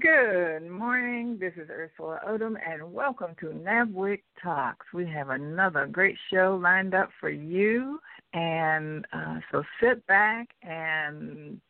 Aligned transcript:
Good 0.00 0.68
morning. 0.68 1.38
This 1.38 1.52
is 1.56 1.70
Ursula 1.70 2.18
Odom, 2.26 2.56
and 2.68 2.92
welcome 2.92 3.36
to 3.38 3.46
NABWIC 3.46 4.20
Talks. 4.42 4.84
We 4.92 5.06
have 5.10 5.30
another 5.30 5.86
great 5.86 6.16
show 6.28 6.58
lined 6.60 6.92
up 6.92 7.10
for 7.20 7.30
you, 7.30 8.00
and 8.32 9.06
uh, 9.12 9.36
so 9.52 9.62
sit 9.80 10.04
back 10.08 10.48
and 10.64 11.60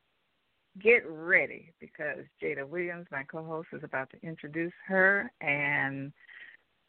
get 0.82 1.02
ready 1.06 1.74
because 1.78 2.20
Jada 2.42 2.66
Williams, 2.66 3.06
my 3.12 3.22
co-host, 3.24 3.68
is 3.74 3.84
about 3.84 4.08
to 4.12 4.26
introduce 4.26 4.72
her, 4.88 5.30
and 5.42 6.10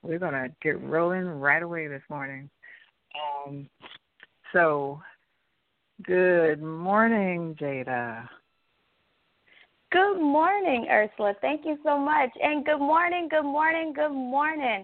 we're 0.03 0.19
gonna 0.19 0.47
get 0.61 0.81
rolling 0.81 1.25
right 1.25 1.61
away 1.61 1.87
this 1.87 2.03
morning. 2.09 2.49
Um, 3.45 3.69
so, 4.53 5.01
good 6.03 6.63
morning, 6.63 7.53
Jada. 7.59 8.29
Good 9.89 10.19
morning, 10.19 10.85
Ursula. 10.91 11.33
Thank 11.39 11.65
you 11.65 11.77
so 11.81 11.97
much. 11.97 12.29
And 12.43 12.65
good 12.65 12.79
morning, 12.79 13.29
good 13.29 13.45
morning, 13.45 13.93
good 13.95 14.11
morning. 14.11 14.83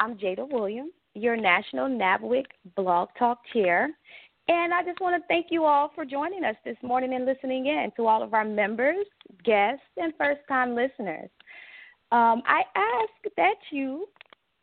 I'm 0.00 0.16
Jada 0.16 0.50
Williams, 0.50 0.90
your 1.14 1.36
National 1.36 1.88
NABWIC 1.88 2.46
Blog 2.74 3.10
Talk 3.16 3.38
Chair. 3.52 3.90
And 4.48 4.74
I 4.74 4.82
just 4.82 5.00
want 5.00 5.22
to 5.22 5.24
thank 5.28 5.46
you 5.50 5.64
all 5.64 5.92
for 5.94 6.04
joining 6.04 6.42
us 6.42 6.56
this 6.64 6.76
morning 6.82 7.14
and 7.14 7.26
listening 7.26 7.66
in 7.66 7.92
to 7.96 8.08
all 8.08 8.24
of 8.24 8.34
our 8.34 8.44
members, 8.44 9.06
guests, 9.44 9.84
and 9.96 10.12
first 10.18 10.40
time 10.48 10.74
listeners. 10.74 11.30
Um, 12.10 12.42
I 12.44 12.62
ask 12.74 13.34
that 13.36 13.54
you 13.70 14.08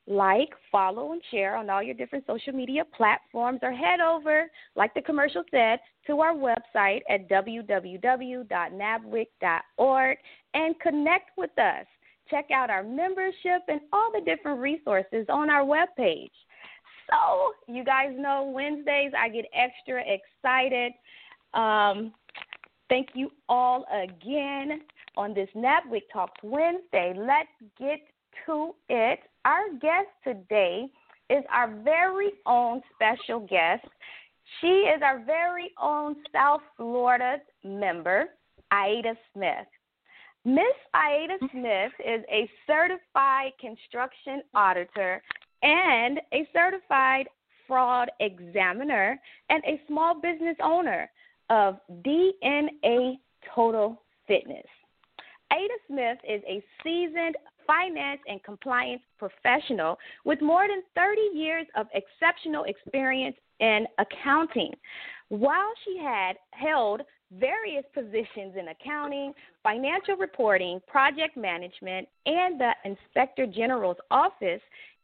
like, 0.07 0.49
follow, 0.71 1.11
and 1.11 1.21
share 1.31 1.57
on 1.57 1.69
all 1.69 1.83
your 1.83 1.93
different 1.93 2.25
social 2.25 2.53
media 2.53 2.83
platforms, 2.95 3.59
or 3.61 3.73
head 3.73 3.99
over, 3.99 4.49
like 4.75 4.93
the 4.93 5.01
commercial 5.01 5.43
said, 5.51 5.79
to 6.07 6.21
our 6.21 6.33
website 6.33 7.01
at 7.09 7.29
www.nabwic.org 7.29 10.17
and 10.53 10.79
connect 10.79 11.31
with 11.37 11.59
us. 11.59 11.85
Check 12.29 12.45
out 12.53 12.69
our 12.69 12.83
membership 12.83 13.63
and 13.67 13.81
all 13.91 14.09
the 14.13 14.21
different 14.25 14.61
resources 14.61 15.25
on 15.29 15.49
our 15.49 15.63
webpage. 15.63 16.31
So, 17.09 17.53
you 17.67 17.83
guys 17.83 18.13
know 18.17 18.49
Wednesdays 18.53 19.11
I 19.17 19.27
get 19.29 19.45
extra 19.53 20.01
excited. 20.01 20.93
Um, 21.53 22.13
thank 22.89 23.09
you 23.13 23.31
all 23.47 23.85
again 23.91 24.81
on 25.15 25.33
this 25.33 25.47
NABWIC 25.55 26.01
Talks 26.11 26.43
Wednesday. 26.43 27.13
Let's 27.15 27.47
get 27.79 28.01
to 28.45 28.75
it. 28.89 29.21
Our 29.47 29.69
guest 29.79 30.09
today 30.25 30.87
is 31.29 31.41
our 31.49 31.73
very 31.81 32.31
own 32.45 32.81
special 32.93 33.39
guest. 33.39 33.87
She 34.59 34.67
is 34.67 35.01
our 35.01 35.23
very 35.23 35.71
own 35.81 36.17
South 36.33 36.59
Florida 36.75 37.37
member, 37.63 38.25
Aida 38.73 39.15
Smith. 39.33 39.67
Miss 40.43 40.75
Aida 40.93 41.35
mm-hmm. 41.35 41.59
Smith 41.59 41.93
is 42.05 42.25
a 42.29 42.49
certified 42.67 43.53
construction 43.61 44.41
auditor 44.53 45.23
and 45.63 46.19
a 46.33 46.45
certified 46.51 47.29
fraud 47.69 48.11
examiner 48.19 49.17
and 49.49 49.63
a 49.63 49.79
small 49.87 50.19
business 50.19 50.57
owner 50.61 51.09
of 51.49 51.77
DNA 52.05 53.19
Total 53.55 53.97
Fitness. 54.27 54.67
Aida 55.53 55.73
Smith 55.87 56.17
is 56.27 56.41
a 56.45 56.61
seasoned 56.83 57.37
finance 57.67 58.21
and 58.27 58.41
compliance 58.43 59.01
professional 59.19 59.97
with 60.25 60.41
more 60.41 60.67
than 60.67 60.81
30 60.95 61.37
years 61.37 61.67
of 61.75 61.87
exceptional 61.93 62.63
experience 62.63 63.35
in 63.59 63.85
accounting. 63.99 64.73
While 65.29 65.71
she 65.83 65.97
had 66.01 66.37
held 66.51 67.01
various 67.37 67.83
positions 67.93 68.55
in 68.57 68.69
accounting, 68.69 69.33
financial 69.61 70.15
reporting, 70.15 70.79
project 70.87 71.35
management, 71.35 72.07
and 72.25 72.59
the 72.59 72.71
Inspector 72.85 73.45
General's 73.47 73.97
office 74.09 74.61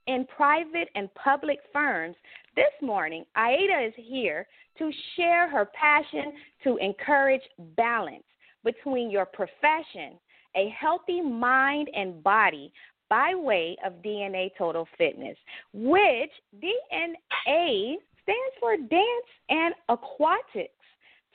in 0.07 0.25
private 0.35 0.89
and 0.95 1.13
public 1.15 1.59
firms, 1.71 2.15
this 2.55 2.71
morning, 2.81 3.25
Aida 3.35 3.85
is 3.87 3.93
here 3.97 4.47
to 4.77 4.91
share 5.15 5.49
her 5.49 5.69
passion 5.73 6.33
to 6.63 6.77
encourage 6.77 7.41
balance 7.75 8.23
between 8.63 9.09
your 9.09 9.25
profession 9.25 10.17
a 10.55 10.69
healthy 10.79 11.21
mind 11.21 11.89
and 11.95 12.23
body 12.23 12.71
by 13.09 13.35
way 13.35 13.75
of 13.85 13.93
DNA 14.01 14.49
Total 14.57 14.87
Fitness, 14.97 15.37
which 15.73 16.31
DNA 16.61 17.95
stands 18.23 18.55
for 18.59 18.77
Dance 18.77 19.29
and 19.49 19.75
Aquatics. 19.89 20.71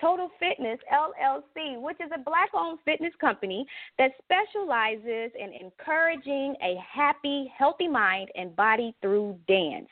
Total 0.01 0.31
Fitness 0.39 0.79
LLC, 0.93 1.81
which 1.81 1.97
is 2.01 2.11
a 2.15 2.21
black 2.21 2.51
owned 2.55 2.79
fitness 2.85 3.13
company 3.21 3.67
that 3.99 4.13
specializes 4.23 5.33
in 5.37 5.53
encouraging 5.61 6.55
a 6.63 6.77
happy, 6.81 7.53
healthy 7.57 7.89
mind 7.89 8.29
and 8.37 8.55
body 8.55 8.95
through 9.03 9.37
dance. 9.49 9.89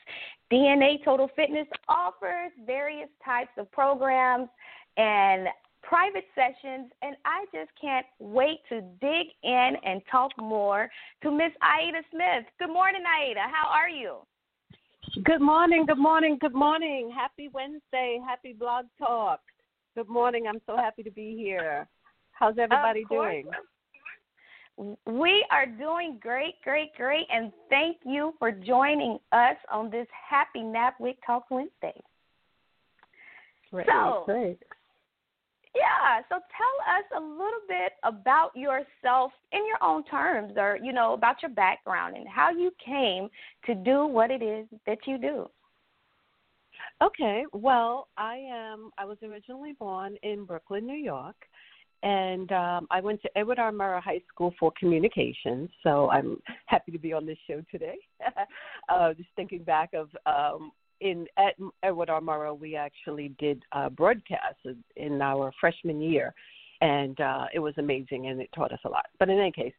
DNA 0.51 1.03
Total 1.03 1.29
Fitness 1.35 1.67
offers 1.89 2.51
various 2.65 3.09
types 3.23 3.51
of 3.57 3.69
programs 3.71 4.47
and 4.95 5.47
private 5.87 6.25
sessions, 6.35 6.91
and 7.01 7.15
I 7.23 7.45
just 7.53 7.71
can't 7.79 8.05
wait 8.19 8.59
to 8.69 8.81
dig 8.99 9.27
in 9.43 9.71
and 9.85 10.01
talk 10.11 10.31
more 10.37 10.89
to 11.23 11.31
Miss 11.31 11.51
Aida 11.61 12.01
Smith. 12.11 12.45
Good 12.59 12.71
morning, 12.71 13.03
Aida. 13.07 13.41
How 13.51 13.69
are 13.69 13.89
you? 13.89 14.17
Good 15.23 15.41
morning, 15.41 15.85
good 15.85 15.97
morning, 15.97 16.37
good 16.41 16.53
morning. 16.53 17.09
Happy 17.15 17.49
Wednesday. 17.53 18.19
Happy 18.27 18.51
Blog 18.51 18.85
Talk. 18.99 19.39
Good 19.95 20.09
morning. 20.09 20.45
I'm 20.47 20.59
so 20.65 20.75
happy 20.75 21.03
to 21.03 21.11
be 21.11 21.35
here. 21.37 21.87
How's 22.33 22.57
everybody 22.59 23.05
doing? 23.09 23.45
We 25.05 25.45
are 25.49 25.65
doing 25.65 26.19
great, 26.21 26.55
great, 26.63 26.93
great, 26.95 27.25
and 27.33 27.51
thank 27.69 27.97
you 28.05 28.33
for 28.37 28.51
joining 28.51 29.17
us 29.31 29.55
on 29.71 29.89
this 29.89 30.05
Happy 30.29 30.59
NABWIC 30.59 31.15
Talk 31.25 31.49
Wednesday. 31.49 31.99
Great, 33.71 33.87
so, 33.87 34.23
great. 34.25 34.59
Yeah. 35.75 36.21
So 36.29 36.35
tell 36.35 36.95
us 36.95 37.05
a 37.15 37.19
little 37.19 37.61
bit 37.67 37.93
about 38.03 38.51
yourself 38.55 39.31
in 39.51 39.65
your 39.67 39.81
own 39.81 40.03
terms, 40.05 40.53
or 40.57 40.77
you 40.81 40.93
know, 40.93 41.13
about 41.13 41.41
your 41.41 41.51
background 41.51 42.15
and 42.15 42.27
how 42.27 42.49
you 42.49 42.71
came 42.83 43.29
to 43.65 43.75
do 43.75 44.05
what 44.05 44.31
it 44.31 44.41
is 44.41 44.67
that 44.85 44.99
you 45.05 45.17
do. 45.17 45.49
Okay. 47.01 47.45
Well, 47.53 48.07
I 48.17 48.37
am. 48.49 48.91
I 48.97 49.05
was 49.05 49.17
originally 49.23 49.73
born 49.73 50.15
in 50.23 50.45
Brooklyn, 50.45 50.85
New 50.85 50.97
York, 50.97 51.35
and 52.03 52.51
um, 52.51 52.87
I 52.89 53.01
went 53.01 53.21
to 53.23 53.37
Edward 53.37 53.59
R. 53.59 53.71
Murrow 53.71 54.01
High 54.01 54.21
School 54.33 54.53
for 54.59 54.71
Communications. 54.79 55.69
So 55.83 56.09
I'm 56.09 56.37
happy 56.65 56.91
to 56.91 56.99
be 56.99 57.13
on 57.13 57.25
this 57.25 57.37
show 57.47 57.61
today. 57.71 57.97
uh, 58.89 59.13
just 59.13 59.29
thinking 59.35 59.63
back 59.63 59.91
of 59.93 60.09
um, 60.25 60.71
in 61.01 61.27
at 61.37 61.55
Edward 61.83 62.09
R. 62.09 62.21
Murrow, 62.21 62.57
we 62.57 62.75
actually 62.75 63.29
did 63.39 63.63
uh, 63.71 63.89
broadcasts 63.89 64.65
in 64.95 65.21
our 65.21 65.51
freshman 65.59 66.01
year, 66.01 66.33
and 66.81 67.19
uh, 67.19 67.45
it 67.53 67.59
was 67.59 67.73
amazing, 67.77 68.27
and 68.27 68.41
it 68.41 68.49
taught 68.55 68.71
us 68.71 68.79
a 68.85 68.89
lot. 68.89 69.05
But 69.19 69.29
in 69.29 69.39
any 69.39 69.51
case, 69.51 69.73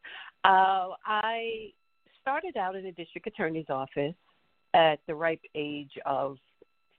uh, 0.45 0.89
I 1.05 1.71
started 2.21 2.57
out 2.57 2.75
in 2.75 2.85
a 2.85 2.91
district 2.91 3.27
attorney's 3.27 3.69
office 3.69 4.15
at 4.73 4.99
the 5.07 5.15
ripe 5.15 5.41
age 5.55 5.91
of 6.05 6.37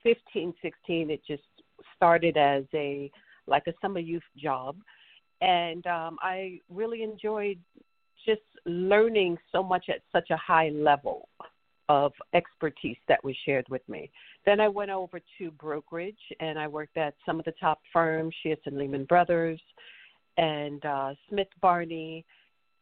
15, 0.03 0.53
16. 0.61 1.09
It 1.09 1.21
just 1.27 1.43
started 1.95 2.37
as 2.37 2.63
a 2.73 3.11
like 3.47 3.63
a 3.67 3.73
summer 3.81 3.99
youth 3.99 4.23
job, 4.37 4.75
and 5.41 5.85
um, 5.87 6.17
I 6.21 6.59
really 6.69 7.03
enjoyed 7.03 7.57
just 8.25 8.41
learning 8.65 9.37
so 9.51 9.63
much 9.63 9.85
at 9.89 10.01
such 10.11 10.29
a 10.29 10.37
high 10.37 10.69
level 10.69 11.27
of 11.91 12.13
expertise 12.33 13.01
that 13.09 13.21
was 13.21 13.35
shared 13.45 13.67
with 13.69 13.85
me. 13.89 14.09
Then 14.45 14.61
I 14.61 14.69
went 14.69 14.91
over 14.91 15.19
to 15.37 15.51
brokerage 15.51 16.23
and 16.39 16.57
I 16.57 16.67
worked 16.67 16.95
at 16.95 17.13
some 17.25 17.37
of 17.37 17.45
the 17.45 17.53
top 17.59 17.79
firms, 17.91 18.33
Shearson 18.41 18.67
and 18.67 18.77
Lehman 18.77 19.05
Brothers 19.05 19.59
and 20.37 20.83
uh, 20.85 21.13
Smith 21.27 21.49
Barney, 21.59 22.25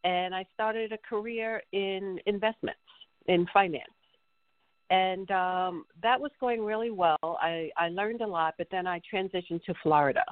and 0.04 0.36
I 0.36 0.46
started 0.54 0.92
a 0.92 1.00
career 1.00 1.64
in 1.72 2.20
investments, 2.28 2.80
in 3.26 3.48
finance. 3.52 4.00
And 4.92 5.30
um, 5.32 5.86
that 6.04 6.20
was 6.20 6.32
going 6.40 6.64
really 6.64 6.92
well. 6.92 7.18
I, 7.24 7.72
I 7.78 7.90
learned 7.90 8.22
a 8.22 8.28
lot, 8.28 8.54
but 8.60 8.68
then 8.72 8.86
I 8.86 9.02
transitioned 9.12 9.64
to 9.66 9.74
Florida. 9.82 10.24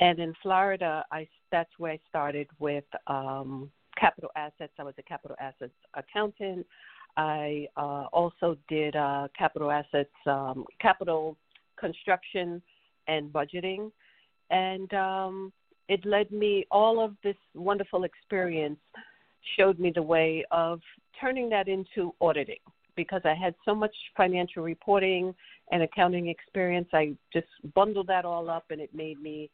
And 0.00 0.18
in 0.18 0.34
Florida, 0.42 1.04
I 1.12 1.28
that's 1.52 1.70
where 1.78 1.92
I 1.92 2.00
started 2.08 2.48
with 2.58 2.84
um, 3.06 3.70
capital 3.98 4.30
assets. 4.36 4.72
I 4.78 4.84
was 4.84 4.94
a 4.98 5.02
capital 5.02 5.36
assets 5.40 5.74
accountant. 5.94 6.66
I 7.16 7.66
uh, 7.76 8.06
also 8.12 8.56
did 8.68 8.96
uh, 8.96 9.28
capital 9.36 9.70
assets, 9.70 10.10
um, 10.26 10.64
capital 10.80 11.36
construction, 11.78 12.62
and 13.08 13.32
budgeting. 13.32 13.90
And 14.50 14.92
um, 14.94 15.52
it 15.88 16.04
led 16.04 16.30
me, 16.30 16.66
all 16.70 17.02
of 17.04 17.14
this 17.22 17.36
wonderful 17.54 18.04
experience 18.04 18.78
showed 19.56 19.78
me 19.78 19.92
the 19.94 20.02
way 20.02 20.44
of 20.50 20.80
turning 21.20 21.48
that 21.50 21.68
into 21.68 22.14
auditing 22.20 22.58
because 22.96 23.22
I 23.24 23.34
had 23.34 23.54
so 23.64 23.74
much 23.74 23.94
financial 24.16 24.62
reporting 24.62 25.34
and 25.72 25.82
accounting 25.82 26.28
experience. 26.28 26.88
I 26.92 27.14
just 27.32 27.46
bundled 27.74 28.08
that 28.08 28.24
all 28.24 28.50
up 28.50 28.64
and 28.70 28.80
it 28.80 28.94
made 28.94 29.20
me 29.20 29.50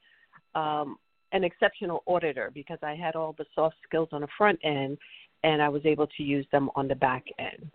um, 0.54 0.98
an 1.32 1.44
exceptional 1.44 2.02
auditor 2.06 2.50
because 2.52 2.78
I 2.82 2.94
had 2.94 3.14
all 3.14 3.34
the 3.36 3.44
soft 3.54 3.76
skills 3.86 4.08
on 4.12 4.22
the 4.22 4.28
front 4.36 4.58
end 4.64 4.98
and 5.44 5.62
I 5.62 5.68
was 5.68 5.82
able 5.84 6.06
to 6.06 6.22
use 6.22 6.46
them 6.52 6.70
on 6.74 6.88
the 6.88 6.94
back 6.94 7.24
end. 7.38 7.70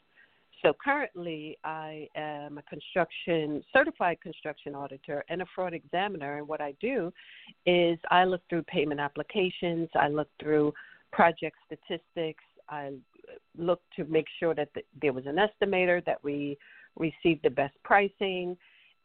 So 0.64 0.74
currently, 0.84 1.58
I 1.64 2.08
am 2.16 2.60
a 2.60 2.62
construction 2.64 3.64
certified 3.74 4.22
construction 4.22 4.76
auditor 4.76 5.24
and 5.30 5.42
a 5.42 5.46
fraud 5.56 5.74
examiner. 5.74 6.38
And 6.38 6.48
what 6.48 6.62
I 6.62 6.74
do 6.80 7.12
is 7.66 7.98
I 8.12 8.26
look 8.26 8.42
through 8.48 8.64
payment 8.64 9.00
applications, 9.00 9.90
I 9.96 10.08
look 10.08 10.30
through 10.40 10.74
project 11.12 11.58
statistics, 11.66 12.44
I 12.70 12.92
look 13.58 13.82
to 13.96 14.06
make 14.06 14.28
sure 14.40 14.54
that 14.54 14.70
the, 14.76 14.82
there 15.02 15.14
was 15.14 15.26
an 15.26 15.38
estimator, 15.38 16.06
that 16.06 16.24
we 16.24 16.58
received 16.96 17.44
the 17.44 17.50
best 17.50 17.76
pricing, 17.84 18.56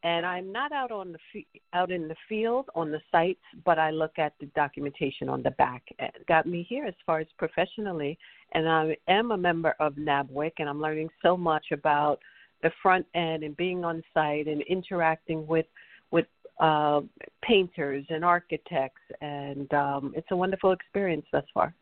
and 0.02 0.24
I'm 0.24 0.52
not 0.52 0.72
out 0.72 0.92
on 0.92 1.12
the 1.12 1.44
out 1.72 1.90
in 1.90 2.08
the 2.08 2.16
field 2.28 2.68
on 2.74 2.90
the 2.90 3.00
sites, 3.10 3.40
but 3.64 3.78
I 3.78 3.90
look 3.90 4.18
at 4.18 4.34
the 4.40 4.46
documentation 4.54 5.28
on 5.28 5.42
the 5.42 5.50
back 5.52 5.82
end. 5.98 6.12
Got 6.28 6.46
me 6.46 6.66
here 6.68 6.84
as 6.86 6.94
far 7.04 7.20
as 7.20 7.26
professionally, 7.38 8.18
and 8.52 8.68
I 8.68 8.96
am 9.08 9.30
a 9.30 9.36
member 9.36 9.74
of 9.80 9.94
NABWIC, 9.94 10.52
and 10.58 10.68
I'm 10.68 10.80
learning 10.80 11.08
so 11.22 11.36
much 11.36 11.66
about 11.72 12.20
the 12.62 12.70
front 12.82 13.06
end 13.14 13.42
and 13.42 13.56
being 13.56 13.84
on 13.84 14.02
site 14.14 14.46
and 14.46 14.62
interacting 14.62 15.46
with 15.46 15.66
with 16.10 16.26
uh, 16.60 17.00
painters 17.42 18.04
and 18.08 18.24
architects, 18.24 19.02
and 19.20 19.72
um, 19.74 20.12
it's 20.16 20.28
a 20.30 20.36
wonderful 20.36 20.72
experience 20.72 21.26
thus 21.32 21.44
far. 21.52 21.74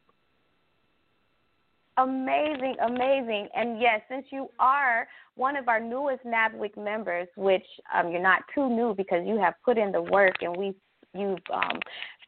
Amazing, 1.96 2.74
amazing. 2.84 3.48
And 3.54 3.80
yes, 3.80 4.00
since 4.08 4.26
you 4.30 4.48
are 4.58 5.06
one 5.36 5.56
of 5.56 5.68
our 5.68 5.78
newest 5.78 6.24
NABWIC 6.24 6.76
members, 6.76 7.28
which 7.36 7.64
um, 7.94 8.10
you're 8.10 8.22
not 8.22 8.42
too 8.52 8.68
new 8.68 8.94
because 8.96 9.24
you 9.24 9.38
have 9.38 9.54
put 9.64 9.78
in 9.78 9.92
the 9.92 10.02
work 10.02 10.34
and 10.40 10.56
we 10.56 10.74
you've 11.14 11.38
um, 11.52 11.78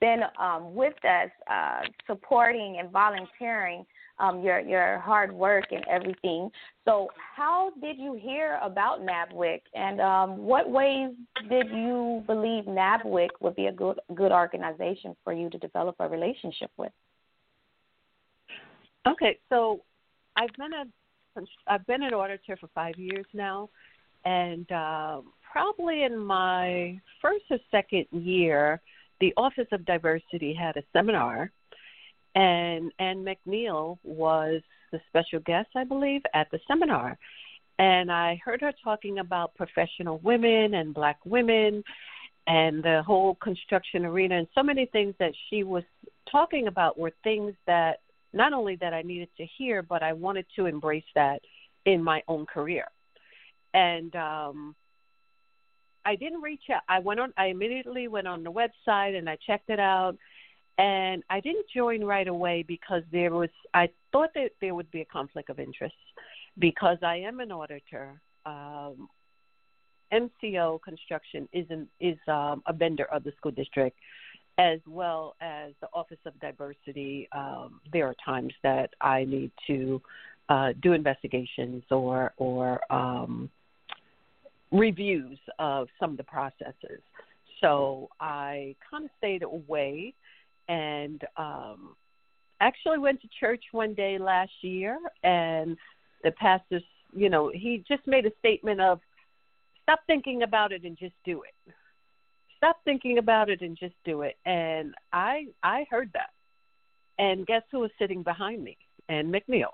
been 0.00 0.20
um, 0.40 0.74
with 0.74 0.94
us 1.04 1.30
uh, 1.50 1.80
supporting 2.06 2.76
and 2.78 2.90
volunteering 2.90 3.84
um, 4.18 4.40
your 4.40 4.60
your 4.60 4.98
hard 5.00 5.32
work 5.32 5.64
and 5.70 5.84
everything. 5.88 6.48
So, 6.84 7.08
how 7.36 7.72
did 7.82 7.98
you 7.98 8.14
hear 8.14 8.58
about 8.62 9.00
NABWIC, 9.00 9.60
and 9.74 10.00
um, 10.00 10.38
what 10.38 10.70
ways 10.70 11.10
did 11.50 11.66
you 11.70 12.22
believe 12.26 12.64
NABWIC 12.64 13.28
would 13.40 13.56
be 13.56 13.66
a 13.66 13.72
good 13.72 13.98
good 14.14 14.32
organization 14.32 15.16
for 15.24 15.32
you 15.32 15.50
to 15.50 15.58
develop 15.58 15.96
a 15.98 16.08
relationship 16.08 16.70
with? 16.76 16.92
Okay, 19.06 19.38
so 19.48 19.82
I've 20.36 20.52
been 20.58 20.72
a 20.72 20.84
I've 21.68 21.86
been 21.86 22.02
an 22.02 22.14
auditor 22.14 22.56
for 22.56 22.68
five 22.74 22.94
years 22.96 23.26
now, 23.34 23.68
and 24.24 24.70
uh, 24.72 25.20
probably 25.52 26.02
in 26.02 26.18
my 26.18 26.98
first 27.20 27.44
or 27.50 27.58
second 27.70 28.06
year, 28.10 28.80
the 29.20 29.32
Office 29.36 29.68
of 29.70 29.84
Diversity 29.84 30.54
had 30.54 30.76
a 30.76 30.82
seminar, 30.92 31.52
and 32.34 32.90
Ann 32.98 33.24
McNeill 33.24 33.98
was 34.02 34.62
the 34.92 35.00
special 35.08 35.40
guest, 35.40 35.68
I 35.76 35.84
believe, 35.84 36.22
at 36.34 36.50
the 36.50 36.58
seminar. 36.66 37.18
And 37.78 38.10
I 38.10 38.40
heard 38.42 38.62
her 38.62 38.72
talking 38.82 39.18
about 39.18 39.54
professional 39.54 40.18
women 40.18 40.74
and 40.74 40.94
black 40.94 41.18
women 41.24 41.84
and 42.46 42.82
the 42.82 43.02
whole 43.06 43.34
construction 43.36 44.04
arena 44.06 44.38
and 44.38 44.46
so 44.54 44.62
many 44.62 44.86
things 44.86 45.14
that 45.18 45.32
she 45.48 45.62
was 45.62 45.82
talking 46.30 46.68
about 46.68 46.98
were 46.98 47.12
things 47.22 47.52
that 47.66 48.00
not 48.36 48.52
only 48.52 48.76
that 48.76 48.92
I 48.92 49.02
needed 49.02 49.30
to 49.38 49.46
hear, 49.58 49.82
but 49.82 50.02
I 50.02 50.12
wanted 50.12 50.46
to 50.56 50.66
embrace 50.66 51.10
that 51.14 51.40
in 51.86 52.02
my 52.02 52.22
own 52.28 52.46
career. 52.46 52.84
And 53.72 54.14
um, 54.14 54.76
I 56.04 56.16
didn't 56.16 56.42
reach 56.42 56.64
out. 56.72 56.82
I 56.88 56.98
went 56.98 57.18
on. 57.18 57.32
I 57.36 57.46
immediately 57.46 58.08
went 58.08 58.28
on 58.28 58.44
the 58.44 58.52
website 58.52 59.16
and 59.16 59.28
I 59.28 59.38
checked 59.46 59.70
it 59.70 59.80
out. 59.80 60.16
And 60.78 61.22
I 61.30 61.40
didn't 61.40 61.66
join 61.74 62.04
right 62.04 62.28
away 62.28 62.62
because 62.62 63.02
there 63.10 63.32
was. 63.32 63.48
I 63.72 63.88
thought 64.12 64.30
that 64.34 64.50
there 64.60 64.74
would 64.74 64.90
be 64.90 65.00
a 65.00 65.06
conflict 65.06 65.48
of 65.48 65.58
interest 65.58 65.94
because 66.58 66.98
I 67.02 67.16
am 67.16 67.40
an 67.40 67.50
auditor. 67.50 68.20
Um, 68.44 69.08
MCO 70.12 70.80
Construction 70.82 71.48
is 71.52 71.66
an, 71.70 71.88
is 71.98 72.18
um, 72.28 72.62
a 72.66 72.72
vendor 72.72 73.06
of 73.06 73.24
the 73.24 73.32
school 73.38 73.50
district, 73.50 73.98
as 74.58 74.80
well 74.86 75.34
as 75.40 75.72
the 75.80 75.88
Office 75.92 76.18
of 76.24 76.38
Diversity. 76.40 77.28
Um, 77.32 77.80
there 77.92 78.06
are 78.06 78.14
times 78.24 78.52
that 78.62 78.90
I 79.00 79.24
need 79.24 79.50
to 79.66 80.00
uh, 80.48 80.72
do 80.82 80.92
investigations 80.92 81.82
or 81.90 82.32
or 82.36 82.80
um, 82.92 83.50
reviews 84.72 85.38
of 85.58 85.88
some 86.00 86.12
of 86.12 86.16
the 86.16 86.24
processes. 86.24 87.00
So 87.60 88.08
I 88.20 88.74
kind 88.90 89.04
of 89.04 89.10
stayed 89.18 89.42
away 89.42 90.14
and 90.68 91.22
um, 91.36 91.96
actually 92.60 92.98
went 92.98 93.20
to 93.22 93.28
church 93.40 93.64
one 93.72 93.94
day 93.94 94.18
last 94.18 94.52
year, 94.62 94.98
and 95.22 95.76
the 96.22 96.32
pastor, 96.32 96.80
you 97.14 97.28
know, 97.30 97.50
he 97.54 97.84
just 97.88 98.06
made 98.06 98.26
a 98.26 98.32
statement 98.38 98.80
of 98.80 99.00
stop 99.82 100.00
thinking 100.06 100.42
about 100.42 100.72
it 100.72 100.84
and 100.84 100.98
just 100.98 101.14
do 101.24 101.42
it 101.42 101.72
stop 102.66 102.80
thinking 102.84 103.18
about 103.18 103.48
it 103.48 103.60
and 103.62 103.76
just 103.78 103.94
do 104.04 104.22
it. 104.22 104.36
And 104.44 104.94
I 105.12 105.46
I 105.62 105.86
heard 105.90 106.10
that. 106.14 106.30
And 107.18 107.46
guess 107.46 107.62
who 107.70 107.80
was 107.80 107.90
sitting 107.98 108.22
behind 108.22 108.62
me? 108.62 108.76
Ann 109.08 109.32
McNeill 109.32 109.72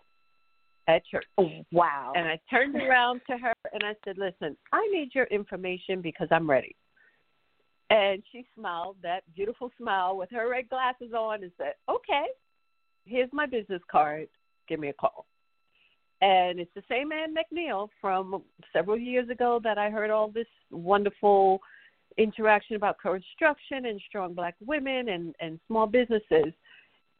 at 0.89 1.05
church. 1.07 1.25
Oh, 1.39 1.49
wow. 1.73 2.13
And 2.15 2.29
I 2.29 2.39
turned 2.51 2.77
around 2.77 3.21
to 3.29 3.37
her 3.39 3.55
and 3.73 3.83
I 3.83 3.95
said, 4.05 4.19
Listen, 4.19 4.57
I 4.73 4.87
need 4.93 5.15
your 5.15 5.25
information 5.27 6.03
because 6.03 6.29
I'm 6.31 6.49
ready. 6.49 6.77
And 7.91 8.23
she 8.31 8.47
smiled, 8.57 8.97
that 9.03 9.23
beautiful 9.35 9.71
smile 9.77 10.17
with 10.17 10.31
her 10.31 10.49
red 10.51 10.69
glasses 10.69 11.13
on, 11.17 11.43
and 11.43 11.53
said, 11.59 11.75
Okay, 11.89 12.27
here's 13.05 13.31
my 13.33 13.47
business 13.47 13.83
card. 13.91 14.29
Give 14.69 14.79
me 14.79 14.89
a 14.89 14.93
call. 14.93 15.27
And 16.21 16.61
it's 16.61 16.71
the 16.77 16.85
same 16.89 17.11
Ann 17.11 17.35
McNeill 17.35 17.89
from 18.01 18.43
several 18.73 18.97
years 18.97 19.29
ago 19.29 19.61
that 19.65 19.79
I 19.79 19.91
heard 19.91 20.11
all 20.11 20.31
this 20.31 20.47
wonderful 20.71 21.61
interaction 22.19 22.77
about 22.77 22.99
construction 23.01 23.87
and 23.87 24.01
strong 24.09 24.35
black 24.35 24.55
women 24.65 25.11
and, 25.11 25.35
and 25.41 25.59
small 25.67 25.87
businesses. 25.87 26.53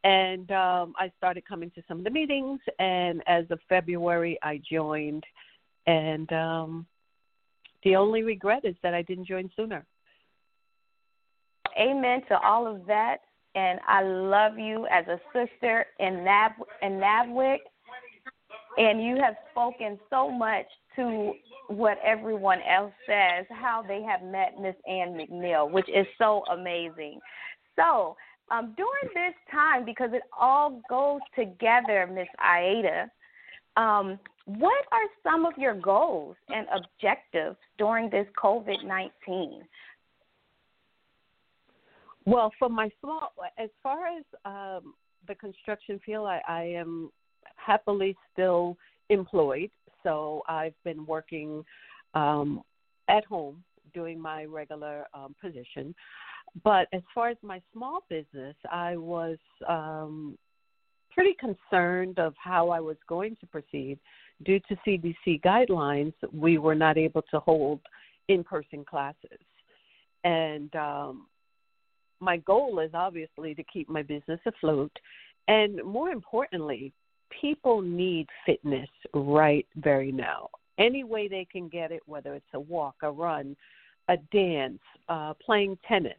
And 0.05 0.51
um, 0.51 0.95
I 0.99 1.13
started 1.17 1.47
coming 1.47 1.71
to 1.77 1.83
some 1.87 1.99
of 1.99 2.05
the 2.05 2.11
meetings, 2.11 2.61
and 2.79 3.23
as 3.27 3.45
of 3.51 3.61
February, 3.69 4.39
I 4.43 4.61
joined. 4.69 5.25
And 5.87 6.33
um, 6.33 6.87
the 7.85 7.97
only 7.97 8.23
regret 8.23 8.65
is 8.65 8.75
that 8.83 8.95
I 8.95 9.03
didn't 9.03 9.27
join 9.27 9.51
sooner. 9.57 9.85
Amen 11.79 12.23
to 12.29 12.39
all 12.39 12.67
of 12.67 12.87
that. 12.87 13.19
And 13.55 13.79
I 13.87 14.03
love 14.03 14.59
you 14.59 14.87
as 14.91 15.05
a 15.09 15.21
sister 15.33 15.87
in 16.01 16.25
Nav 16.25 16.53
in 16.81 16.93
NABWIC. 16.93 17.59
And 18.79 19.05
you 19.05 19.17
have 19.17 19.35
spoken 19.51 19.99
so 20.09 20.31
much 20.31 20.67
to 20.97 21.33
what 21.69 21.99
everyone 22.05 22.59
else 22.69 22.93
says, 23.07 23.47
how 23.51 23.83
they 23.87 24.03
have 24.03 24.23
met 24.23 24.61
Miss 24.61 24.75
Ann 24.89 25.15
McNeill, 25.15 25.71
which 25.71 25.89
is 25.89 26.07
so 26.19 26.43
amazing. 26.51 27.21
So, 27.77 28.17
um, 28.51 28.75
during 28.77 29.15
this 29.15 29.35
time, 29.51 29.85
because 29.85 30.11
it 30.13 30.23
all 30.39 30.83
goes 30.89 31.21
together, 31.35 32.07
Miss 32.13 32.29
Aida, 32.39 33.11
um, 33.77 34.19
what 34.45 34.85
are 34.93 35.09
some 35.23 35.47
of 35.47 35.55
your 35.57 35.75
goals 35.75 36.37
and 36.49 36.67
objectives 36.75 37.57
during 37.79 38.11
this 38.11 38.27
COVID 38.43 38.85
19? 38.85 39.63
Well, 42.25 42.53
for 42.59 42.69
my 42.69 42.91
small, 43.01 43.33
as 43.59 43.71
far 43.83 44.07
as 44.07 44.25
um, 44.45 44.95
the 45.27 45.35
construction 45.35 46.01
field, 46.05 46.27
I, 46.27 46.41
I 46.47 46.63
am 46.63 47.11
happily 47.57 48.17
still 48.33 48.77
employed. 49.09 49.71
So 50.03 50.43
I've 50.49 50.75
been 50.85 51.07
working 51.07 51.65
um, 52.15 52.63
at 53.09 53.25
home 53.25 53.63
doing 53.95 54.21
my 54.21 54.45
regular 54.45 55.07
um, 55.15 55.35
position. 55.41 55.95
But 56.65 56.89
as 56.93 57.03
far 57.15 57.29
as 57.29 57.37
my 57.43 57.61
small 57.73 58.05
business, 58.09 58.57
I 58.71 58.97
was 58.97 59.39
um, 59.69 60.37
pretty 61.11 61.35
concerned 61.39 62.19
of 62.19 62.35
how 62.37 62.71
I 62.71 62.81
was 62.81 62.97
going 63.09 63.37
to 63.41 63.47
proceed. 63.47 63.99
Due 64.45 64.61
to 64.69 64.77
CDC 64.87 65.41
guidelines, 65.43 66.15
we 66.33 66.59
were 66.59 66.75
not 66.75 66.99
able 66.99 67.23
to 67.31 67.39
hold 67.41 67.81
in 68.29 68.45
person 68.45 68.85
classes. 68.85 69.41
And 70.25 70.75
um, 70.77 71.27
my 72.21 72.39
goal 72.39 72.81
is 72.81 72.91
obviously 72.95 73.55
to 73.55 73.63
keep 73.65 73.89
my 73.89 74.03
business 74.03 74.41
afloat. 74.47 74.93
And 75.49 75.83
more 75.85 76.11
importantly, 76.11 76.93
people 77.41 77.81
need 77.81 78.29
fitness 78.45 78.89
right 79.15 79.67
very 79.77 80.13
now. 80.13 80.49
Any 80.79 81.05
way 81.05 81.29
they 81.29 81.47
can 81.51 81.69
get 81.69 81.93
it, 81.93 82.03
whether 82.07 82.35
it's 82.35 82.47
a 82.55 82.61
walk, 82.61 82.97
a 83.03 83.11
run, 83.11 83.57
a 84.09 84.17
dance, 84.33 84.81
uh, 85.09 85.35
playing 85.45 85.79
tennis. 85.87 86.15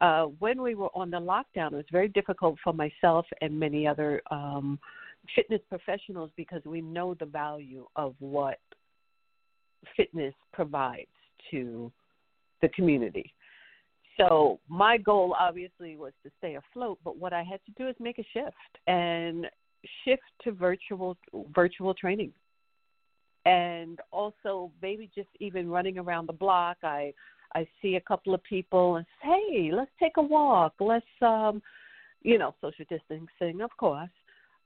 Uh, 0.00 0.24
when 0.40 0.60
we 0.60 0.74
were 0.74 0.90
on 0.94 1.10
the 1.10 1.16
lockdown, 1.16 1.72
it 1.72 1.76
was 1.76 1.84
very 1.92 2.08
difficult 2.08 2.56
for 2.62 2.72
myself 2.72 3.24
and 3.40 3.58
many 3.58 3.86
other 3.86 4.20
um, 4.30 4.78
fitness 5.36 5.60
professionals 5.68 6.30
because 6.36 6.60
we 6.64 6.80
know 6.80 7.14
the 7.14 7.26
value 7.26 7.86
of 7.94 8.14
what 8.18 8.58
fitness 9.96 10.34
provides 10.52 11.06
to 11.50 11.90
the 12.60 12.68
community. 12.70 13.32
So 14.18 14.58
my 14.68 14.98
goal 14.98 15.34
obviously 15.38 15.96
was 15.96 16.12
to 16.24 16.30
stay 16.38 16.56
afloat, 16.56 16.98
but 17.04 17.16
what 17.16 17.32
I 17.32 17.42
had 17.42 17.60
to 17.66 17.72
do 17.78 17.88
is 17.88 17.96
make 17.98 18.18
a 18.18 18.24
shift 18.32 18.56
and 18.86 19.46
shift 20.04 20.22
to 20.44 20.52
virtual 20.52 21.16
virtual 21.54 21.94
training. 21.94 22.32
And 23.44 23.98
also 24.12 24.70
maybe 24.80 25.10
just 25.14 25.28
even 25.40 25.68
running 25.68 25.98
around 25.98 26.28
the 26.28 26.32
block, 26.32 26.78
I 26.82 27.12
I 27.54 27.66
see 27.80 27.96
a 27.96 28.00
couple 28.00 28.34
of 28.34 28.42
people 28.44 28.96
and 28.96 29.06
say, 29.22 29.28
"Hey, 29.28 29.70
let's 29.72 29.90
take 29.98 30.16
a 30.16 30.22
walk. 30.22 30.74
Let's 30.80 31.06
um 31.20 31.62
you 32.22 32.38
know, 32.38 32.54
social 32.60 32.84
distancing, 32.88 33.62
of 33.62 33.76
course. 33.76 34.10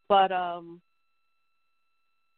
But 0.08 0.30
um 0.32 0.80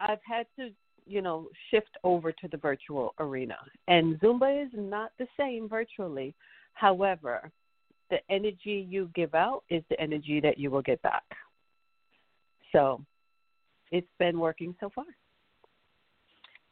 I've 0.00 0.22
had 0.24 0.46
to 0.58 0.70
you 1.08 1.22
know, 1.22 1.48
shift 1.70 1.96
over 2.04 2.30
to 2.30 2.48
the 2.48 2.56
virtual 2.56 3.14
arena. 3.18 3.56
And 3.88 4.20
Zumba 4.20 4.64
is 4.64 4.70
not 4.74 5.10
the 5.18 5.26
same 5.38 5.68
virtually. 5.68 6.34
However, 6.74 7.50
the 8.10 8.18
energy 8.30 8.86
you 8.88 9.10
give 9.14 9.34
out 9.34 9.64
is 9.70 9.82
the 9.90 10.00
energy 10.00 10.40
that 10.40 10.58
you 10.58 10.70
will 10.70 10.82
get 10.82 11.00
back. 11.02 11.24
So 12.72 13.04
it's 13.90 14.08
been 14.18 14.38
working 14.38 14.74
so 14.80 14.90
far. 14.94 15.04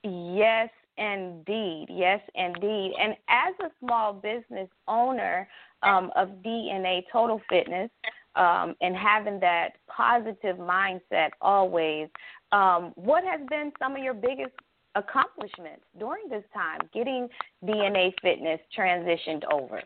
Yes, 0.02 0.68
indeed. 0.98 1.86
Yes, 1.90 2.20
indeed. 2.34 2.92
And 3.00 3.14
as 3.28 3.54
a 3.60 3.70
small 3.80 4.12
business 4.12 4.68
owner 4.86 5.48
um, 5.82 6.10
of 6.16 6.28
DNA 6.44 7.02
Total 7.12 7.40
Fitness 7.48 7.90
um, 8.36 8.74
and 8.80 8.94
having 8.94 9.40
that 9.40 9.70
positive 9.88 10.56
mindset 10.56 11.30
always, 11.40 12.08
um, 12.52 12.92
what 12.94 13.24
has 13.24 13.40
been 13.48 13.72
some 13.78 13.96
of 13.96 14.02
your 14.02 14.14
biggest 14.14 14.54
accomplishments 14.94 15.82
during 15.98 16.28
this 16.28 16.44
time 16.54 16.80
getting 16.94 17.28
DNA 17.64 18.12
Fitness 18.22 18.60
transitioned 18.76 19.42
over? 19.52 19.82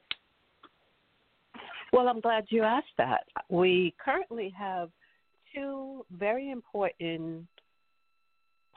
Well, 1.92 2.08
I'm 2.08 2.20
glad 2.20 2.44
you 2.50 2.62
asked 2.62 2.86
that. 2.98 3.24
We 3.48 3.94
currently 4.02 4.52
have 4.56 4.90
two 5.54 6.04
very 6.12 6.50
important 6.50 7.46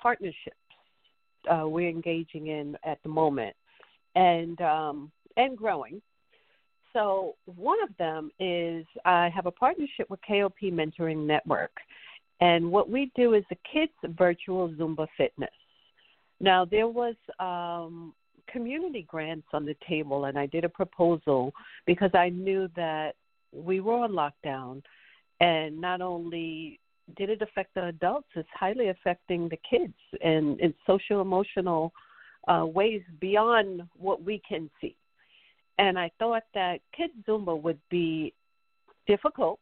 partnerships 0.02 0.58
uh, 1.52 1.68
we're 1.68 1.90
engaging 1.90 2.48
in 2.48 2.78
at 2.86 3.02
the 3.04 3.10
moment, 3.10 3.56
and 4.16 4.60
um, 4.62 5.12
and 5.38 5.58
growing. 5.58 6.02
So 6.94 7.36
one 7.46 7.82
of 7.82 7.90
them 7.98 8.30
is 8.40 8.86
I 9.04 9.30
have 9.30 9.48
a 9.48 9.52
partnership 9.52 10.10
with 10.10 10.20
KOP 10.28 10.60
Mentoring 10.64 11.26
Network, 11.26 11.72
and 12.40 12.72
what 12.72 12.90
we 12.90 13.12
do 13.16 13.34
is 13.34 13.44
the 13.50 13.58
kids 13.72 13.92
virtual 14.18 14.70
Zumba 14.70 15.08
fitness. 15.18 15.50
Now 16.40 16.66
there 16.66 16.88
was 16.88 17.16
um, 17.40 18.14
community 18.48 19.06
grants 19.10 19.48
on 19.54 19.66
the 19.66 19.76
table, 19.88 20.26
and 20.26 20.38
I 20.38 20.46
did 20.46 20.64
a 20.64 20.70
proposal 20.70 21.52
because 21.86 22.12
I 22.14 22.30
knew 22.30 22.70
that 22.76 23.16
we 23.52 23.80
were 23.80 23.96
on 23.96 24.12
lockdown, 24.12 24.82
and 25.40 25.80
not 25.80 26.02
only 26.02 26.80
did 27.18 27.30
it 27.30 27.42
affect 27.42 27.74
the 27.76 27.88
adults, 27.88 28.28
it's 28.36 28.48
highly 28.54 28.90
affecting 28.90 29.50
the 29.50 29.58
kids 29.70 29.94
and 30.22 30.60
in 30.60 30.74
social 30.88 31.22
emotional 31.22 31.92
uh, 32.48 32.66
ways 32.66 33.02
beyond 33.20 33.82
what 33.98 34.24
we 34.24 34.42
can 34.48 34.70
see. 34.80 34.96
And 35.80 35.98
I 35.98 36.12
thought 36.20 36.44
that 36.54 36.80
Kids 36.96 37.14
Zumba 37.28 37.60
would 37.62 37.80
be 37.90 38.34
difficult 39.08 39.60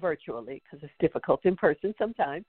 virtually 0.00 0.62
because 0.64 0.82
it's 0.82 0.92
difficult 1.00 1.40
in 1.44 1.56
person 1.56 1.94
sometimes, 1.98 2.44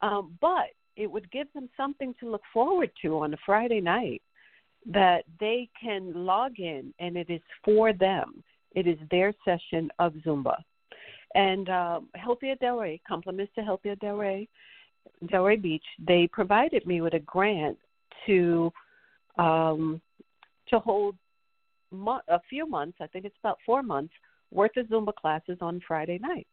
um, 0.00 0.36
but 0.40 0.70
it 0.96 1.10
would 1.10 1.30
give 1.30 1.52
them 1.54 1.68
something 1.76 2.14
to 2.20 2.30
look 2.30 2.42
forward 2.52 2.90
to 3.02 3.18
on 3.18 3.34
a 3.34 3.38
Friday 3.44 3.80
night 3.80 4.22
that 4.86 5.24
they 5.40 5.68
can 5.80 6.12
log 6.14 6.58
in 6.58 6.92
and 6.98 7.16
it 7.16 7.28
is 7.30 7.40
for 7.64 7.92
them. 7.92 8.42
It 8.74 8.86
is 8.86 8.98
their 9.10 9.32
session 9.44 9.90
of 9.98 10.14
Zumba. 10.26 10.56
And 11.34 11.68
Healthier 12.14 12.56
Delray, 12.56 13.00
compliments 13.06 13.52
to 13.56 13.62
Healthier 13.62 13.96
Delray, 13.96 14.48
Delray 15.26 15.60
Beach, 15.60 15.84
they 16.06 16.28
provided 16.28 16.86
me 16.86 17.00
with 17.00 17.14
a 17.14 17.20
grant 17.20 17.78
to 18.26 18.72
um, 19.36 20.00
to 20.68 20.78
hold 20.78 21.16
mo- 21.90 22.20
a 22.28 22.40
few 22.48 22.66
months, 22.66 22.98
I 23.00 23.06
think 23.06 23.24
it's 23.24 23.36
about 23.42 23.58
four 23.66 23.82
months, 23.82 24.14
worth 24.50 24.76
of 24.76 24.86
Zumba 24.86 25.14
classes 25.14 25.58
on 25.60 25.80
Friday 25.86 26.18
night. 26.18 26.46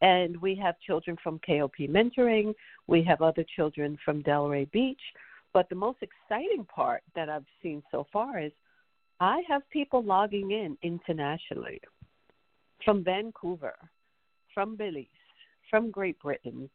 And 0.00 0.40
we 0.40 0.54
have 0.56 0.80
children 0.80 1.16
from 1.22 1.40
KOP 1.46 1.76
Mentoring, 1.80 2.54
we 2.86 3.02
have 3.04 3.22
other 3.22 3.44
children 3.54 3.98
from 4.04 4.22
Delray 4.22 4.70
Beach, 4.72 5.00
but 5.52 5.68
the 5.68 5.74
most 5.74 5.98
exciting 6.02 6.64
part 6.64 7.02
that 7.14 7.28
I've 7.28 7.46
seen 7.62 7.82
so 7.90 8.06
far 8.12 8.40
is 8.40 8.52
I 9.20 9.42
have 9.48 9.62
people 9.70 10.02
logging 10.02 10.50
in 10.50 10.76
internationally 10.82 11.80
from 12.84 13.02
Vancouver, 13.02 13.74
from 14.56 14.74
Belize, 14.74 15.04
from 15.68 15.90
Great 15.90 16.18
Britain. 16.20 16.70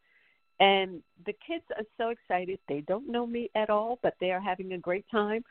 And 0.59 1.01
the 1.25 1.33
kids 1.45 1.63
are 1.75 1.85
so 1.97 2.09
excited. 2.09 2.59
They 2.69 2.81
don't 2.81 3.09
know 3.09 3.25
me 3.25 3.49
at 3.55 3.71
all, 3.71 3.97
but 4.03 4.13
they 4.21 4.31
are 4.31 4.39
having 4.39 4.73
a 4.73 4.77
great 4.77 5.05
time. 5.09 5.43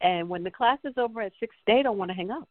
And 0.00 0.28
when 0.28 0.44
the 0.44 0.52
class 0.52 0.78
is 0.84 0.94
over 0.96 1.20
at 1.22 1.32
six, 1.40 1.56
they 1.66 1.82
don't 1.82 1.98
want 1.98 2.12
to 2.12 2.14
hang 2.14 2.30
up. 2.30 2.48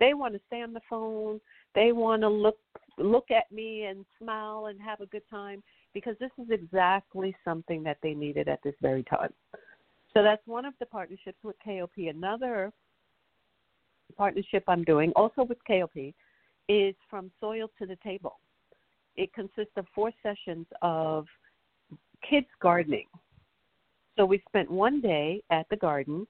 They 0.00 0.14
want 0.14 0.32
to 0.32 0.40
stay 0.46 0.62
on 0.62 0.72
the 0.72 0.80
phone. 0.88 1.42
They 1.74 1.92
want 1.92 2.22
to 2.22 2.28
look 2.30 2.56
look 2.96 3.30
at 3.30 3.52
me 3.52 3.84
and 3.84 4.06
smile 4.18 4.68
and 4.70 4.80
have 4.80 5.02
a 5.02 5.06
good 5.06 5.28
time 5.28 5.62
because 5.92 6.16
this 6.18 6.30
is 6.38 6.46
exactly 6.50 7.36
something 7.44 7.82
that 7.82 7.98
they 8.02 8.14
needed 8.14 8.48
at 8.48 8.60
this 8.64 8.74
very 8.80 9.02
time. 9.02 9.34
So 10.14 10.22
that's 10.22 10.46
one 10.46 10.64
of 10.64 10.72
the 10.80 10.86
partnerships 10.86 11.36
with 11.42 11.56
KOP. 11.62 11.92
Another 11.98 12.72
partnership 14.16 14.64
I'm 14.66 14.82
doing, 14.84 15.12
also 15.14 15.44
with 15.44 15.58
KOP, 15.66 16.14
is 16.68 16.94
from 17.08 17.30
soil 17.40 17.70
to 17.78 17.86
the 17.86 17.96
table. 17.96 18.38
It 19.16 19.32
consists 19.32 19.72
of 19.76 19.86
four 19.94 20.12
sessions 20.22 20.66
of 20.82 21.26
kids 22.28 22.46
gardening. 22.60 23.06
So 24.16 24.24
we 24.24 24.42
spent 24.48 24.70
one 24.70 25.00
day 25.00 25.42
at 25.50 25.66
the 25.70 25.76
garden 25.76 26.26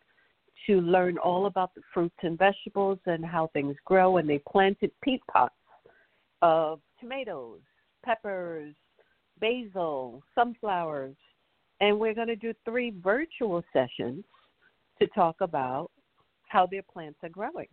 to 0.67 0.81
learn 0.81 1.19
all 1.19 1.47
about 1.47 1.75
the 1.75 1.83
fruits 1.93 2.17
and 2.23 2.39
vegetables 2.39 2.99
and 3.07 3.25
how 3.25 3.49
things 3.53 3.77
grow. 3.85 4.17
And 4.17 4.29
they 4.29 4.41
planted 4.49 4.91
peat 5.03 5.21
pots 5.31 5.55
of 6.43 6.81
tomatoes, 7.01 7.61
peppers, 8.05 8.75
basil, 9.41 10.23
sunflowers, 10.35 11.17
and 11.81 11.99
we're 11.99 12.15
going 12.15 12.29
to 12.29 12.37
do 12.37 12.55
three 12.65 12.95
virtual 13.03 13.63
sessions 13.73 14.25
to 15.01 15.07
talk 15.09 15.37
about 15.41 15.91
how 16.49 16.67
their 16.67 16.83
plants 16.83 17.19
are 17.23 17.29
growing. 17.29 17.69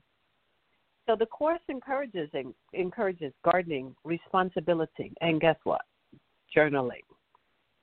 So 1.06 1.16
the 1.18 1.26
course 1.26 1.60
encourages 1.68 2.30
encourages 2.74 3.34
gardening, 3.44 3.96
responsibility, 4.04 5.12
and 5.22 5.42
guess 5.42 5.58
what? 5.64 5.82
Journaling. 6.56 7.04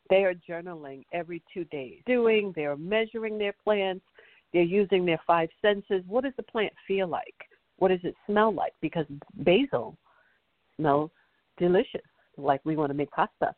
They 0.08 0.24
are 0.24 0.34
journaling 0.48 1.04
every 1.12 1.42
two 1.52 1.64
days, 1.66 2.00
doing, 2.06 2.52
they're 2.56 2.76
measuring 2.76 3.38
their 3.38 3.54
plants, 3.62 4.04
they're 4.52 4.62
using 4.62 5.04
their 5.04 5.20
five 5.26 5.48
senses. 5.62 6.02
What 6.06 6.24
does 6.24 6.32
the 6.36 6.42
plant 6.42 6.72
feel 6.88 7.06
like? 7.06 7.34
What 7.78 7.88
does 7.88 8.00
it 8.02 8.16
smell 8.26 8.52
like? 8.52 8.72
Because 8.80 9.06
basil 9.44 9.96
smells 10.76 11.10
delicious, 11.58 12.00
like 12.36 12.60
we 12.64 12.74
want 12.74 12.90
to 12.90 12.94
make 12.94 13.10
pasta. 13.12 13.54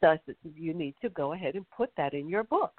So 0.00 0.18
you 0.54 0.74
need 0.74 0.94
to 1.00 1.08
go 1.10 1.32
ahead 1.32 1.54
and 1.54 1.64
put 1.70 1.90
that 1.96 2.12
in 2.12 2.28
your 2.28 2.44
book. 2.44 2.74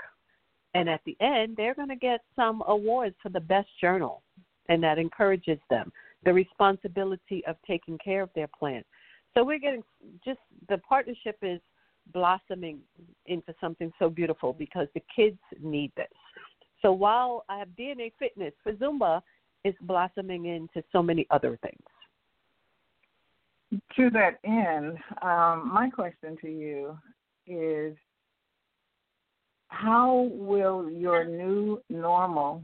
And 0.75 0.87
at 0.87 1.01
the 1.05 1.17
end, 1.19 1.55
they're 1.57 1.73
going 1.73 1.89
to 1.89 1.95
get 1.95 2.21
some 2.35 2.61
awards 2.67 3.15
for 3.23 3.29
the 3.29 3.39
best 3.39 3.69
journal, 3.81 4.21
and 4.69 4.83
that 4.83 4.99
encourages 4.99 5.57
them. 5.71 5.91
The 6.27 6.33
responsibility 6.33 7.41
of 7.47 7.55
taking 7.65 7.97
care 7.97 8.21
of 8.21 8.29
their 8.35 8.47
plant. 8.47 8.85
So 9.33 9.45
we're 9.45 9.59
getting 9.59 9.81
just 10.25 10.39
the 10.67 10.77
partnership 10.79 11.37
is 11.41 11.61
blossoming 12.11 12.79
into 13.27 13.55
something 13.61 13.93
so 13.97 14.09
beautiful 14.09 14.51
because 14.51 14.89
the 14.93 15.01
kids 15.15 15.39
need 15.63 15.93
this. 15.95 16.11
So 16.81 16.91
while 16.91 17.45
I 17.47 17.59
have 17.59 17.69
DNA 17.79 18.11
Fitness 18.19 18.51
for 18.61 18.73
Zumba, 18.73 19.21
is 19.63 19.73
blossoming 19.81 20.47
into 20.47 20.83
so 20.91 21.01
many 21.01 21.25
other 21.31 21.57
things. 21.61 23.81
To 23.95 24.09
that 24.09 24.39
end, 24.43 24.97
um, 25.21 25.71
my 25.73 25.89
question 25.89 26.37
to 26.41 26.49
you 26.49 26.97
is 27.45 27.95
how 29.69 30.29
will 30.33 30.89
your 30.89 31.23
new 31.23 31.81
normal 31.89 32.63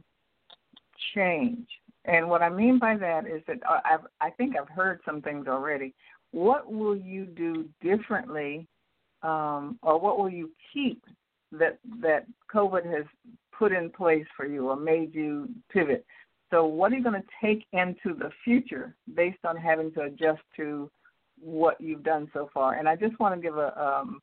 change? 1.14 1.68
And 2.06 2.30
what 2.30 2.42
I 2.42 2.50
mean 2.50 2.80
by 2.80 2.98
that 2.98 3.26
is 3.26 3.42
that 3.48 3.60
uh, 3.70 3.80
I've, 3.86 4.06
I 4.20 4.30
think 4.32 4.56
I've 4.58 4.70
heard 4.70 5.00
some 5.06 5.22
things 5.22 5.48
already. 5.48 5.94
What 6.32 6.72
will 6.72 6.96
you 6.96 7.26
do 7.26 7.66
differently, 7.82 8.68
um, 9.22 9.80
or 9.82 10.00
what 10.00 10.18
will 10.18 10.30
you 10.30 10.52
keep 10.74 11.02
that 11.52 11.80
that 12.02 12.26
COVID 12.54 12.86
has 12.86 13.06
put 13.58 13.72
in 13.72 13.90
place 13.90 14.26
for 14.36 14.46
you 14.46 14.70
or 14.70 14.76
made 14.76 15.14
you 15.14 15.48
pivot? 15.72 16.06
So, 16.54 16.66
what 16.66 16.92
are 16.92 16.96
you 16.96 17.04
going 17.04 17.22
to 17.22 17.28
take 17.42 17.66
into 17.72 18.18
the 18.18 18.30
future 18.44 18.96
based 19.16 19.44
on 19.46 19.56
having 19.56 19.92
to 19.94 20.02
adjust 20.02 20.42
to 20.58 20.90
what 21.40 21.80
you've 21.80 22.04
done 22.04 22.30
so 22.34 22.50
far? 22.54 22.76
And 22.76 22.88
I 22.88 22.96
just 22.96 23.18
want 23.20 23.34
to 23.36 23.42
give 23.42 23.58
a, 23.58 23.80
um, 23.82 24.22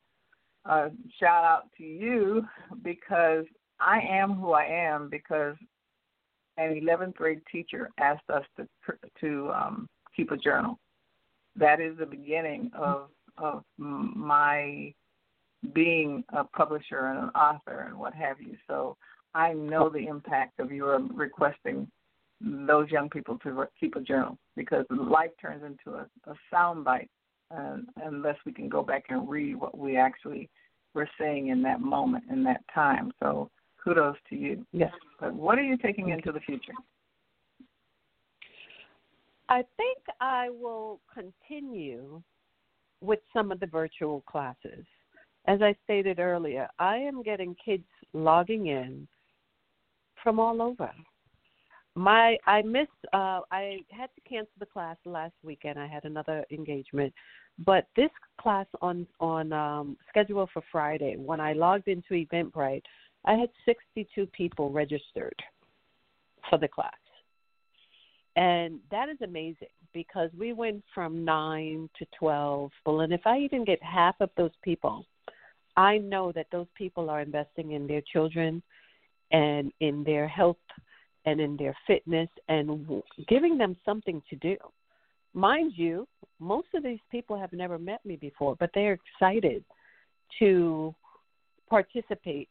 a 0.65 0.91
shout 1.19 1.43
out 1.43 1.63
to 1.77 1.83
you 1.83 2.45
because 2.83 3.45
I 3.79 3.99
am 4.07 4.33
who 4.33 4.51
I 4.51 4.65
am 4.65 5.09
because 5.09 5.55
an 6.57 6.79
11th 6.81 7.15
grade 7.15 7.41
teacher 7.51 7.89
asked 7.99 8.29
us 8.29 8.43
to 8.57 8.67
to 9.19 9.51
um, 9.51 9.87
keep 10.15 10.31
a 10.31 10.37
journal. 10.37 10.79
That 11.55 11.79
is 11.79 11.97
the 11.97 12.05
beginning 12.05 12.71
of 12.73 13.09
of 13.37 13.63
my 13.77 14.93
being 15.73 16.23
a 16.29 16.43
publisher 16.43 17.07
and 17.07 17.19
an 17.19 17.29
author 17.29 17.85
and 17.87 17.97
what 17.97 18.13
have 18.13 18.41
you. 18.41 18.57
So 18.67 18.97
I 19.33 19.53
know 19.53 19.89
the 19.89 20.07
impact 20.07 20.59
of 20.59 20.71
your 20.71 20.99
requesting 21.13 21.87
those 22.41 22.89
young 22.89 23.09
people 23.09 23.37
to 23.39 23.67
keep 23.79 23.95
a 23.95 24.01
journal 24.01 24.37
because 24.55 24.85
life 24.89 25.29
turns 25.39 25.63
into 25.63 25.97
a, 25.97 26.07
a 26.29 26.35
sound 26.51 26.83
bite 26.83 27.09
uh, 27.55 27.77
unless 28.03 28.37
we 28.45 28.51
can 28.51 28.67
go 28.67 28.81
back 28.81 29.05
and 29.09 29.29
read 29.29 29.55
what 29.55 29.77
we 29.77 29.95
actually 29.95 30.49
were 30.93 31.09
saying 31.19 31.47
in 31.47 31.61
that 31.61 31.81
moment 31.81 32.23
in 32.31 32.43
that 32.43 32.61
time. 32.73 33.11
So 33.21 33.49
kudos 33.83 34.15
to 34.29 34.35
you. 34.35 34.65
Yes. 34.71 34.91
But 35.19 35.33
what 35.33 35.57
are 35.57 35.63
you 35.63 35.77
taking 35.77 36.09
into 36.09 36.31
the 36.31 36.39
future? 36.41 36.73
I 39.49 39.63
think 39.77 39.97
I 40.19 40.49
will 40.49 40.99
continue 41.13 42.21
with 43.01 43.19
some 43.33 43.51
of 43.51 43.59
the 43.59 43.65
virtual 43.65 44.21
classes. 44.21 44.85
As 45.47 45.61
I 45.61 45.75
stated 45.83 46.19
earlier, 46.19 46.67
I 46.79 46.97
am 46.97 47.23
getting 47.23 47.55
kids 47.63 47.83
logging 48.13 48.67
in 48.67 49.07
from 50.23 50.39
all 50.39 50.61
over 50.61 50.91
my 51.95 52.37
I 52.45 52.61
missed 52.61 52.89
uh 53.13 53.41
I 53.51 53.79
had 53.89 54.09
to 54.15 54.21
cancel 54.27 54.53
the 54.59 54.65
class 54.65 54.97
last 55.05 55.33
weekend. 55.43 55.79
I 55.79 55.87
had 55.87 56.05
another 56.05 56.45
engagement. 56.51 57.13
But 57.65 57.87
this 57.95 58.09
class 58.39 58.65
on 58.81 59.05
on 59.19 59.51
um 59.51 59.97
schedule 60.09 60.49
for 60.53 60.63
Friday, 60.71 61.15
when 61.17 61.39
I 61.39 61.53
logged 61.53 61.87
into 61.87 62.13
Eventbrite, 62.13 62.83
I 63.25 63.33
had 63.33 63.49
62 63.65 64.25
people 64.27 64.71
registered 64.71 65.35
for 66.49 66.57
the 66.57 66.67
class. 66.67 66.93
And 68.35 68.79
that 68.89 69.09
is 69.09 69.17
amazing 69.21 69.67
because 69.93 70.29
we 70.37 70.53
went 70.53 70.83
from 70.95 71.25
9 71.25 71.89
to 71.99 72.05
12. 72.17 72.71
Well, 72.85 73.01
and 73.01 73.13
if 73.13 73.21
I 73.25 73.39
even 73.39 73.65
get 73.65 73.81
half 73.83 74.15
of 74.21 74.29
those 74.37 74.51
people, 74.63 75.05
I 75.75 75.97
know 75.97 76.31
that 76.33 76.47
those 76.51 76.67
people 76.75 77.09
are 77.09 77.21
investing 77.21 77.73
in 77.73 77.87
their 77.87 78.01
children 78.01 78.61
and 79.31 79.71
in 79.79 80.03
their 80.03 80.27
health 80.27 80.57
and 81.25 81.39
in 81.39 81.57
their 81.57 81.75
fitness 81.87 82.29
and 82.47 82.87
giving 83.27 83.57
them 83.57 83.75
something 83.85 84.21
to 84.29 84.35
do. 84.37 84.57
Mind 85.33 85.73
you, 85.75 86.07
most 86.39 86.67
of 86.73 86.83
these 86.83 86.99
people 87.09 87.37
have 87.37 87.53
never 87.53 87.77
met 87.77 88.05
me 88.05 88.15
before, 88.15 88.55
but 88.59 88.71
they're 88.73 88.99
excited 89.21 89.63
to 90.39 90.93
participate 91.69 92.49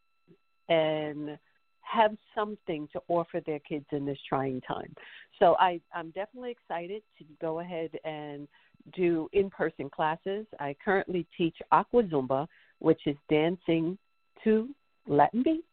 and 0.71 1.37
have 1.81 2.15
something 2.33 2.87
to 2.93 3.01
offer 3.09 3.41
their 3.45 3.59
kids 3.59 3.85
in 3.91 4.05
this 4.05 4.17
trying 4.27 4.61
time. 4.61 4.93
So 5.39 5.57
I, 5.59 5.81
I'm 5.93 6.11
definitely 6.11 6.51
excited 6.51 7.01
to 7.17 7.25
go 7.41 7.59
ahead 7.59 7.89
and 8.05 8.47
do 8.95 9.27
in 9.33 9.49
person 9.49 9.89
classes. 9.89 10.45
I 10.59 10.75
currently 10.83 11.27
teach 11.37 11.55
Aqua 11.73 12.03
Zumba, 12.03 12.47
which 12.79 13.01
is 13.05 13.17
dancing 13.29 13.97
to 14.45 14.69
Latin 15.07 15.43
beats 15.43 15.67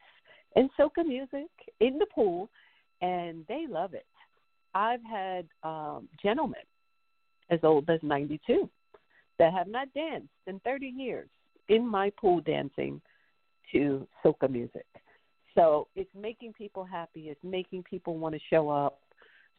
and 0.57 0.69
soca 0.79 1.07
music 1.07 1.51
in 1.81 1.99
the 1.99 2.07
pool 2.13 2.51
and 3.01 3.45
they 3.49 3.67
love 3.69 3.95
it. 3.95 4.07
I've 4.75 5.05
had 5.05 5.47
um, 5.63 6.09
gentlemen 6.21 6.61
as 7.51 7.61
old 7.63 7.89
as 7.89 8.01
92 8.03 8.69
that 9.39 9.53
have 9.53 9.69
not 9.69 9.93
danced 9.95 10.29
in 10.49 10.59
30 10.61 10.87
years 10.87 11.29
in 11.69 11.87
my 11.87 12.11
pool 12.19 12.41
dancing 12.41 13.01
to 13.73 14.07
soca 14.25 14.51
music. 14.51 14.87
So 15.55 15.89
it's 15.97 16.11
making 16.15 16.53
people 16.53 16.85
happy. 16.85 17.29
It's 17.29 17.43
making 17.43 17.83
people 17.83 18.17
want 18.17 18.35
to 18.35 18.41
show 18.49 18.69
up. 18.69 19.01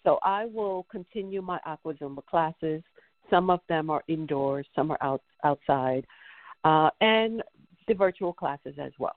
So 0.04 0.20
I 0.24 0.46
will 0.46 0.86
continue 0.90 1.42
my 1.42 1.60
Aqua 1.66 1.94
Zumba 1.96 2.26
classes. 2.26 2.82
Some 3.30 3.50
of 3.50 3.60
them 3.68 3.90
are 3.90 4.04
indoors, 4.08 4.66
some 4.76 4.92
are 4.92 4.98
out 5.02 5.22
outside, 5.44 6.06
uh, 6.64 6.90
and 7.02 7.44
the 7.88 7.94
virtual 7.94 8.34
classes 8.34 8.76
as 8.82 8.92
well. 8.98 9.16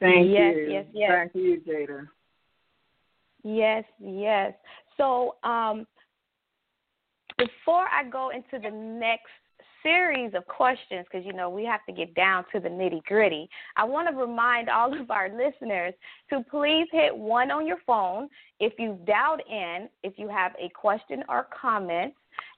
Thank 0.00 0.30
yes, 0.30 0.54
you. 0.56 0.68
Yes, 0.70 0.86
yes, 0.94 1.10
Thank 1.10 1.34
you, 1.34 1.60
Jada. 1.66 2.08
Yes, 3.42 3.84
yes. 3.98 4.54
So, 4.96 5.36
um, 5.44 5.86
before 7.38 7.86
I 7.90 8.08
go 8.08 8.30
into 8.30 8.62
the 8.62 8.74
next 8.74 9.28
series 9.82 10.32
of 10.34 10.46
questions, 10.46 11.06
because 11.10 11.26
you 11.26 11.32
know 11.32 11.50
we 11.50 11.64
have 11.64 11.84
to 11.86 11.92
get 11.92 12.14
down 12.14 12.44
to 12.52 12.60
the 12.60 12.68
nitty 12.68 13.02
gritty, 13.04 13.48
I 13.76 13.84
want 13.84 14.08
to 14.08 14.16
remind 14.16 14.68
all 14.70 14.98
of 14.98 15.10
our 15.10 15.28
listeners 15.28 15.94
to 16.30 16.44
please 16.50 16.86
hit 16.92 17.16
one 17.16 17.50
on 17.50 17.66
your 17.66 17.78
phone 17.86 18.28
if 18.58 18.72
you've 18.78 19.04
dialed 19.04 19.42
in, 19.50 19.88
if 20.02 20.14
you 20.16 20.28
have 20.28 20.52
a 20.60 20.68
question 20.70 21.24
or 21.28 21.46
comment, 21.58 22.14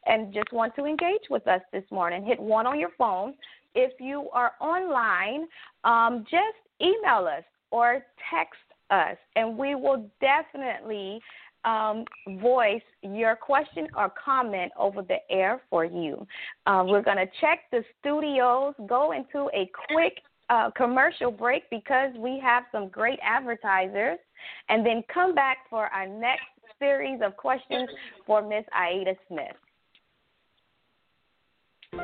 and 0.07 0.33
just 0.33 0.53
want 0.53 0.75
to 0.77 0.85
engage 0.85 1.29
with 1.31 1.47
us 1.47 1.61
this 1.73 1.85
morning. 1.91 2.25
Hit 2.25 2.41
one 2.41 2.67
on 2.67 2.79
your 2.79 2.91
phone. 2.99 3.35
If 3.75 3.93
you 4.01 4.29
are 4.33 4.53
online, 4.61 5.47
um, 5.85 6.25
just 6.31 6.59
email 6.81 7.27
us 7.27 7.45
or 7.71 8.05
text 8.31 8.61
us, 8.91 9.17
and 9.37 9.57
we 9.57 9.75
will 9.75 10.11
definitely 10.21 11.21
um, 11.65 12.05
voice 12.41 12.83
your 13.03 13.37
question 13.37 13.89
or 13.97 14.13
comment 14.23 14.73
over 14.79 15.03
the 15.03 15.19
air 15.31 15.61
for 15.71 15.85
you. 15.85 16.27
Uh, 16.67 16.85
we're 16.87 17.03
going 17.03 17.17
to 17.17 17.31
check 17.41 17.61
the 17.71 17.83
studios, 18.01 18.75
go 18.89 19.13
into 19.13 19.49
a 19.55 19.71
quick 19.89 20.19
uh, 20.51 20.71
commercial 20.77 21.31
break 21.31 21.69
because 21.71 22.11
we 22.19 22.41
have 22.43 22.65
some 22.73 22.89
great 22.89 23.19
advertisers, 23.23 24.19
and 24.69 24.85
then 24.85 25.03
come 25.13 25.35
back 25.35 25.59
for 25.71 25.87
our 25.87 26.07
next 26.07 26.43
series 26.79 27.21
of 27.25 27.37
questions 27.37 27.89
for 28.27 28.43
Miss 28.43 28.65
Aida 28.75 29.15
Smith. 29.29 29.57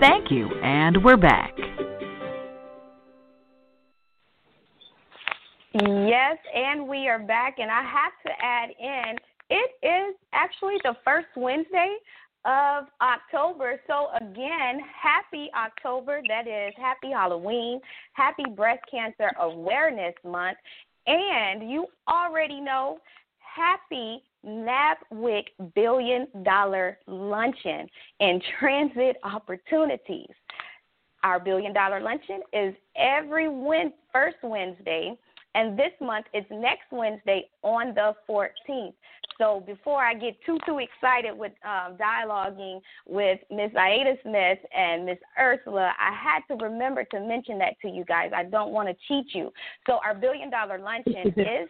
Thank 0.00 0.30
you, 0.30 0.50
and 0.62 1.02
we're 1.02 1.16
back. 1.16 1.54
Yes, 5.74 6.38
and 6.54 6.86
we 6.86 7.08
are 7.08 7.18
back, 7.18 7.56
and 7.58 7.68
I 7.68 7.82
have 7.82 8.12
to 8.26 8.44
add 8.44 8.70
in 8.78 9.16
it 9.50 9.70
is 9.82 10.14
actually 10.32 10.76
the 10.84 10.94
first 11.04 11.26
Wednesday 11.36 11.96
of 12.44 12.84
October. 13.02 13.80
So, 13.88 14.08
again, 14.16 14.80
happy 15.02 15.50
October. 15.56 16.20
That 16.28 16.46
is 16.46 16.72
happy 16.76 17.10
Halloween, 17.10 17.80
happy 18.12 18.44
Breast 18.54 18.82
Cancer 18.88 19.30
Awareness 19.40 20.14
Month. 20.24 20.58
And 21.08 21.68
you 21.68 21.86
already 22.08 22.60
know, 22.60 22.98
happy 23.38 24.22
NABWIC 24.46 25.74
Billion 25.74 26.28
Dollar 26.44 26.98
Luncheon 27.08 27.88
and 28.20 28.42
Transit 28.60 29.16
Opportunities. 29.24 30.30
Our 31.24 31.40
Billion 31.40 31.72
Dollar 31.72 32.00
Luncheon 32.00 32.42
is 32.52 32.74
every 32.96 33.48
win- 33.48 33.92
first 34.12 34.36
Wednesday 34.42 35.16
and 35.54 35.78
this 35.78 35.92
month 36.00 36.26
is 36.34 36.44
next 36.50 36.90
Wednesday 36.90 37.48
on 37.62 37.94
the 37.94 38.14
14th. 38.28 38.94
So 39.38 39.62
before 39.66 40.02
I 40.04 40.14
get 40.14 40.36
too 40.46 40.58
too 40.66 40.78
excited 40.78 41.36
with 41.36 41.52
um, 41.64 41.96
dialoguing 41.96 42.80
with 43.06 43.40
Miss 43.50 43.70
Aida 43.76 44.14
Smith 44.22 44.58
and 44.76 45.06
Miss 45.06 45.18
Ursula, 45.38 45.92
I 45.98 46.12
had 46.12 46.40
to 46.48 46.64
remember 46.64 47.04
to 47.04 47.20
mention 47.20 47.58
that 47.58 47.74
to 47.82 47.88
you 47.88 48.04
guys. 48.04 48.30
I 48.34 48.44
don't 48.44 48.72
want 48.72 48.88
to 48.88 48.94
cheat 49.08 49.34
you. 49.34 49.50
So 49.86 49.98
our 50.04 50.14
billion 50.14 50.50
dollar 50.50 50.78
luncheon 50.78 51.34
is 51.36 51.68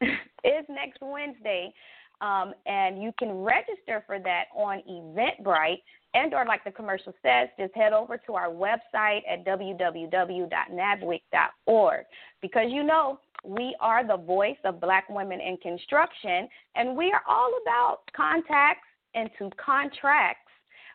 is 0.44 0.64
next 0.68 0.98
Wednesday. 1.00 1.72
Um, 2.20 2.54
and 2.64 3.02
you 3.02 3.12
can 3.18 3.42
register 3.42 4.02
for 4.06 4.18
that 4.18 4.44
on 4.54 4.82
Eventbrite 4.88 5.82
and 6.16 6.34
or 6.34 6.44
like 6.46 6.64
the 6.64 6.70
commercial 6.70 7.12
says, 7.22 7.48
just 7.58 7.74
head 7.74 7.92
over 7.92 8.16
to 8.16 8.34
our 8.34 8.48
website 8.48 9.20
at 9.30 9.44
www.nabwic.org 9.44 12.06
because 12.40 12.66
you 12.68 12.82
know 12.82 13.20
we 13.44 13.76
are 13.80 14.06
the 14.06 14.16
voice 14.16 14.56
of 14.64 14.80
black 14.80 15.10
women 15.10 15.38
in 15.40 15.58
construction 15.58 16.48
and 16.74 16.96
we 16.96 17.12
are 17.12 17.20
all 17.28 17.52
about 17.62 17.98
contacts 18.16 18.88
into 19.14 19.50
contracts 19.62 20.40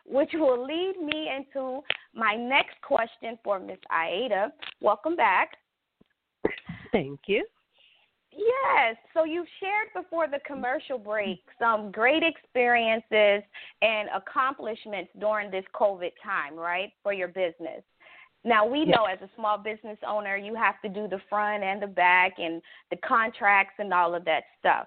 which 0.04 0.30
will 0.34 0.66
lead 0.66 0.94
me 1.00 1.30
into 1.34 1.80
my 2.12 2.34
next 2.34 2.74
question 2.82 3.38
for 3.44 3.60
Miss 3.60 3.78
Aida. 3.88 4.52
Welcome 4.80 5.14
back. 5.14 5.56
Thank 6.90 7.20
you. 7.26 7.46
Yes. 8.36 8.96
So 9.14 9.24
you 9.24 9.44
shared 9.60 10.04
before 10.04 10.26
the 10.26 10.40
commercial 10.46 10.98
break 10.98 11.40
some 11.58 11.90
great 11.90 12.22
experiences 12.22 13.42
and 13.82 14.08
accomplishments 14.14 15.10
during 15.18 15.50
this 15.50 15.64
COVID 15.74 16.12
time, 16.24 16.56
right, 16.56 16.92
for 17.02 17.12
your 17.12 17.28
business. 17.28 17.82
Now 18.44 18.66
we 18.66 18.84
know 18.84 19.04
as 19.04 19.20
a 19.20 19.30
small 19.36 19.58
business 19.58 19.98
owner, 20.06 20.36
you 20.36 20.54
have 20.54 20.80
to 20.82 20.88
do 20.88 21.06
the 21.06 21.20
front 21.28 21.62
and 21.62 21.80
the 21.80 21.86
back 21.86 22.32
and 22.38 22.60
the 22.90 22.96
contracts 22.96 23.74
and 23.78 23.92
all 23.92 24.14
of 24.14 24.24
that 24.24 24.44
stuff. 24.58 24.86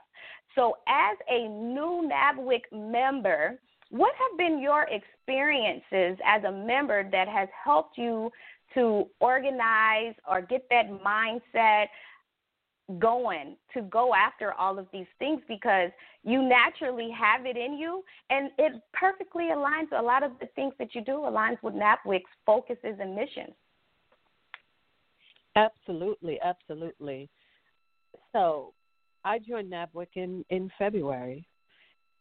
So 0.55 0.77
as 0.87 1.17
a 1.29 1.47
new 1.47 2.09
NABWIC 2.11 2.61
member, 2.73 3.59
what 3.91 4.13
have 4.15 4.37
been 4.37 4.59
your 4.59 4.87
experiences 4.89 6.17
as 6.25 6.43
a 6.43 6.51
member 6.51 7.09
that 7.11 7.27
has 7.27 7.47
helped 7.63 7.97
you 7.97 8.31
to 8.73 9.07
organize 9.19 10.15
or 10.29 10.41
get 10.41 10.65
that 10.69 10.89
mindset 10.89 11.85
going 12.99 13.55
to 13.73 13.81
go 13.83 14.13
after 14.13 14.53
all 14.53 14.77
of 14.77 14.85
these 14.93 15.07
things 15.17 15.41
because 15.47 15.89
you 16.23 16.41
naturally 16.41 17.09
have 17.09 17.45
it 17.45 17.57
in 17.57 17.73
you 17.77 18.03
and 18.29 18.51
it 18.57 18.73
perfectly 18.93 19.45
aligns 19.45 19.87
a 19.97 20.01
lot 20.01 20.23
of 20.23 20.31
the 20.39 20.47
things 20.55 20.73
that 20.77 20.93
you 20.93 21.01
do 21.01 21.13
aligns 21.13 21.57
with 21.63 21.73
NABWIC's 21.73 22.23
focuses 22.45 22.97
and 22.99 23.15
missions. 23.15 23.53
Absolutely, 25.55 26.39
absolutely. 26.43 27.29
So 28.33 28.73
I 29.23 29.39
joined 29.39 29.71
NABWIC 29.71 30.07
in, 30.15 30.45
in 30.49 30.69
February 30.77 31.47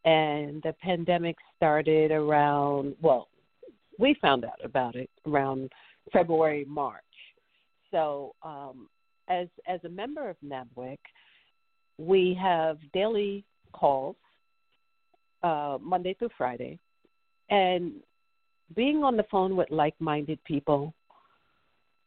and 0.04 0.62
the 0.62 0.74
pandemic 0.82 1.36
started 1.56 2.10
around 2.10 2.94
well, 3.02 3.28
we 3.98 4.16
found 4.20 4.44
out 4.44 4.58
about 4.64 4.96
it 4.96 5.10
around 5.26 5.70
February, 6.12 6.64
March. 6.68 7.02
So 7.90 8.34
um, 8.42 8.88
as 9.28 9.48
as 9.66 9.80
a 9.84 9.88
member 9.88 10.28
of 10.28 10.36
NABWIC, 10.44 10.98
we 11.98 12.36
have 12.40 12.78
daily 12.92 13.44
calls 13.72 14.16
uh, 15.42 15.78
Monday 15.80 16.14
through 16.14 16.30
Friday, 16.36 16.78
and 17.50 17.92
being 18.74 19.04
on 19.04 19.16
the 19.16 19.24
phone 19.30 19.56
with 19.56 19.70
like-minded 19.70 20.42
people, 20.44 20.94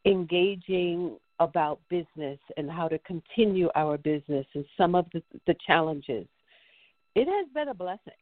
engaging 0.05 1.17
about 1.39 1.79
business 1.89 2.39
and 2.57 2.69
how 2.69 2.87
to 2.87 2.97
continue 2.99 3.69
our 3.75 3.97
business 3.97 4.45
and 4.55 4.65
some 4.75 4.95
of 4.95 5.05
the, 5.13 5.21
the 5.45 5.55
challenges. 5.65 6.25
It 7.15 7.27
has 7.27 7.47
been 7.53 7.69
a 7.69 7.73
blessing 7.73 8.13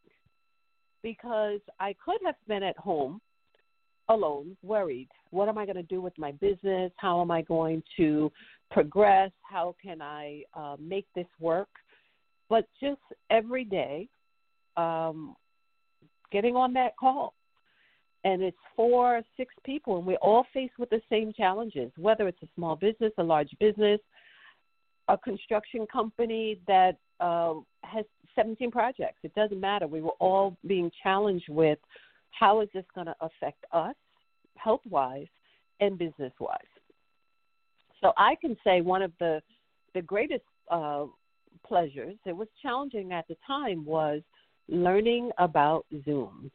because 1.01 1.61
I 1.79 1.95
could 2.03 2.17
have 2.25 2.35
been 2.47 2.63
at 2.63 2.77
home 2.77 3.21
alone, 4.09 4.57
worried. 4.63 5.07
What 5.31 5.49
am 5.49 5.57
I 5.57 5.65
going 5.65 5.77
to 5.77 5.83
do 5.83 6.01
with 6.01 6.17
my 6.17 6.31
business? 6.33 6.91
How 6.97 7.21
am 7.21 7.31
I 7.31 7.41
going 7.41 7.81
to 7.97 8.31
progress? 8.71 9.31
How 9.41 9.75
can 9.81 10.01
I 10.01 10.43
uh, 10.53 10.75
make 10.79 11.05
this 11.15 11.27
work? 11.39 11.69
But 12.49 12.67
just 12.81 13.01
every 13.29 13.63
day, 13.63 14.07
um, 14.77 15.35
getting 16.31 16.55
on 16.55 16.73
that 16.73 16.95
call. 16.97 17.33
And 18.23 18.41
it's 18.41 18.57
four, 18.75 19.21
six 19.37 19.53
people, 19.63 19.97
and 19.97 20.05
we're 20.05 20.15
all 20.17 20.45
faced 20.51 20.73
with 20.79 20.89
the 20.89 21.01
same 21.11 21.31
challenges, 21.31 21.91
whether 21.95 22.27
it's 22.27 22.41
a 22.41 22.47
small 22.55 22.75
business, 22.75 23.11
a 23.19 23.23
large 23.23 23.51
business, 23.59 23.99
a 25.07 25.17
construction 25.17 25.85
company 25.91 26.59
that 26.67 26.97
uh, 27.19 27.53
has 27.83 28.03
17 28.35 28.71
projects. 28.71 29.19
It 29.23 29.33
doesn't 29.35 29.59
matter. 29.59 29.85
We 29.85 30.01
were 30.01 30.15
all 30.19 30.57
being 30.65 30.89
challenged 31.03 31.49
with 31.49 31.77
how 32.31 32.61
is 32.61 32.69
this 32.73 32.83
going 32.95 33.07
to 33.07 33.15
affect 33.21 33.63
us 33.71 33.95
health 34.57 34.81
wise 34.89 35.27
and 35.79 35.97
business 35.97 36.33
wise. 36.39 36.57
So 38.05 38.13
I 38.17 38.35
can 38.35 38.55
say 38.63 38.81
one 38.81 39.01
of 39.01 39.11
the 39.19 39.41
the 39.95 40.01
greatest 40.03 40.43
uh, 40.69 41.05
pleasures. 41.65 42.15
It 42.27 42.37
was 42.37 42.47
challenging 42.61 43.13
at 43.13 43.27
the 43.27 43.35
time 43.47 43.83
was 43.83 44.21
learning 44.69 45.31
about 45.39 45.87
Zoom, 46.03 46.51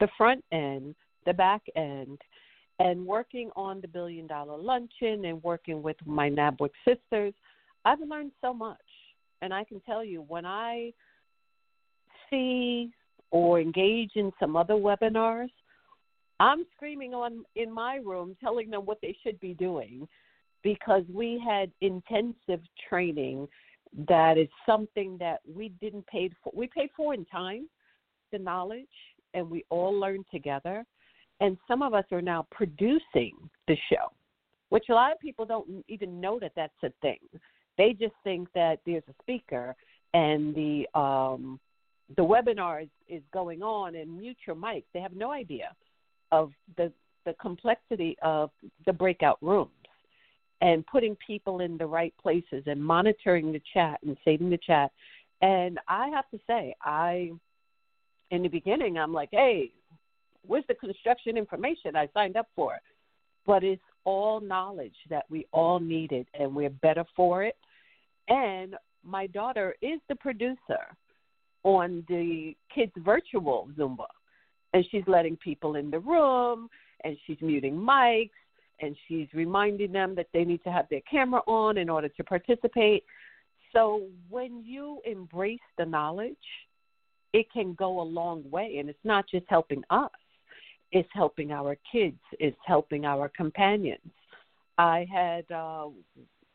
the 0.00 0.08
front 0.16 0.42
end, 0.50 0.96
the 1.24 1.34
back 1.34 1.62
end, 1.76 2.18
and 2.80 3.06
working 3.06 3.50
on 3.54 3.80
the 3.80 3.86
billion 3.86 4.26
dollar 4.26 4.58
luncheon 4.58 5.24
and 5.24 5.40
working 5.44 5.82
with 5.82 5.96
my 6.04 6.28
NABWIC 6.28 6.70
sisters. 6.84 7.32
I've 7.84 8.00
learned 8.00 8.32
so 8.40 8.52
much, 8.52 8.76
and 9.40 9.54
I 9.54 9.62
can 9.62 9.78
tell 9.82 10.04
you 10.04 10.22
when 10.22 10.44
I 10.44 10.92
see 12.28 12.90
or 13.30 13.60
engage 13.60 14.12
in 14.16 14.32
some 14.40 14.56
other 14.56 14.74
webinars, 14.74 15.52
I'm 16.40 16.66
screaming 16.74 17.14
on 17.14 17.44
in 17.54 17.70
my 17.70 17.96
room 18.04 18.36
telling 18.40 18.68
them 18.70 18.84
what 18.84 18.98
they 19.00 19.16
should 19.22 19.38
be 19.38 19.54
doing 19.54 20.08
because 20.68 21.04
we 21.10 21.42
had 21.42 21.70
intensive 21.80 22.60
training 22.90 23.48
that 24.06 24.36
is 24.36 24.48
something 24.66 25.16
that 25.18 25.40
we 25.50 25.70
didn't 25.80 26.06
pay 26.08 26.28
for. 26.44 26.52
We 26.54 26.66
paid 26.66 26.90
for 26.94 27.14
in 27.14 27.24
time, 27.24 27.70
the 28.32 28.38
knowledge, 28.38 28.84
and 29.32 29.48
we 29.48 29.64
all 29.70 29.98
learned 29.98 30.26
together. 30.30 30.84
And 31.40 31.56
some 31.66 31.80
of 31.80 31.94
us 31.94 32.04
are 32.12 32.20
now 32.20 32.46
producing 32.50 33.32
the 33.66 33.76
show, 33.90 34.12
which 34.68 34.84
a 34.90 34.92
lot 34.92 35.10
of 35.10 35.18
people 35.20 35.46
don't 35.46 35.82
even 35.88 36.20
know 36.20 36.38
that 36.38 36.52
that's 36.54 36.82
a 36.84 36.92
thing. 37.00 37.20
They 37.78 37.94
just 37.98 38.14
think 38.22 38.48
that 38.54 38.80
there's 38.84 39.04
a 39.08 39.14
speaker 39.22 39.74
and 40.12 40.54
the 40.54 40.86
um, 40.98 41.58
the 42.16 42.22
webinar 42.22 42.82
is, 42.82 42.88
is 43.08 43.22
going 43.32 43.62
on 43.62 43.94
and 43.94 44.18
mute 44.18 44.36
your 44.46 44.56
mic. 44.56 44.84
They 44.92 45.00
have 45.00 45.16
no 45.16 45.30
idea 45.30 45.74
of 46.30 46.52
the 46.76 46.92
the 47.24 47.34
complexity 47.40 48.16
of 48.22 48.50
the 48.84 48.92
breakout 48.92 49.38
rooms 49.40 49.77
and 50.60 50.86
putting 50.86 51.16
people 51.24 51.60
in 51.60 51.76
the 51.78 51.86
right 51.86 52.14
places 52.20 52.64
and 52.66 52.82
monitoring 52.82 53.52
the 53.52 53.62
chat 53.72 53.98
and 54.04 54.16
saving 54.24 54.50
the 54.50 54.58
chat. 54.58 54.90
And 55.40 55.78
I 55.88 56.08
have 56.08 56.28
to 56.30 56.40
say, 56.46 56.74
I 56.82 57.30
in 58.30 58.42
the 58.42 58.48
beginning 58.48 58.98
I'm 58.98 59.12
like, 59.12 59.30
hey, 59.32 59.72
where's 60.46 60.64
the 60.68 60.74
construction 60.74 61.36
information 61.36 61.96
I 61.96 62.08
signed 62.12 62.36
up 62.36 62.48
for? 62.56 62.78
But 63.46 63.64
it's 63.64 63.82
all 64.04 64.40
knowledge 64.40 64.96
that 65.10 65.24
we 65.30 65.46
all 65.52 65.78
needed 65.78 66.26
and 66.38 66.54
we're 66.54 66.70
better 66.70 67.04
for 67.14 67.44
it. 67.44 67.56
And 68.28 68.74
my 69.04 69.26
daughter 69.28 69.74
is 69.80 70.00
the 70.08 70.16
producer 70.16 70.96
on 71.62 72.04
the 72.08 72.54
kids' 72.74 72.92
virtual 72.98 73.68
Zumba. 73.78 74.06
And 74.74 74.84
she's 74.90 75.04
letting 75.06 75.36
people 75.36 75.76
in 75.76 75.90
the 75.90 75.98
room 75.98 76.68
and 77.04 77.16
she's 77.26 77.38
muting 77.40 77.74
mics 77.74 78.30
and 78.80 78.96
she's 79.06 79.28
reminding 79.34 79.92
them 79.92 80.14
that 80.14 80.28
they 80.32 80.44
need 80.44 80.62
to 80.64 80.72
have 80.72 80.86
their 80.90 81.00
camera 81.10 81.40
on 81.46 81.78
in 81.78 81.88
order 81.88 82.08
to 82.08 82.24
participate. 82.24 83.04
So 83.72 84.02
when 84.28 84.62
you 84.64 85.00
embrace 85.04 85.58
the 85.76 85.84
knowledge, 85.84 86.36
it 87.32 87.46
can 87.52 87.74
go 87.74 88.00
a 88.00 88.02
long 88.02 88.48
way. 88.50 88.76
And 88.78 88.88
it's 88.88 88.98
not 89.04 89.26
just 89.28 89.46
helping 89.48 89.82
us, 89.90 90.10
it's 90.92 91.08
helping 91.12 91.52
our 91.52 91.76
kids, 91.90 92.18
it's 92.38 92.56
helping 92.66 93.04
our 93.04 93.28
companions. 93.28 94.00
I 94.78 95.06
had 95.12 95.50
uh, 95.50 95.88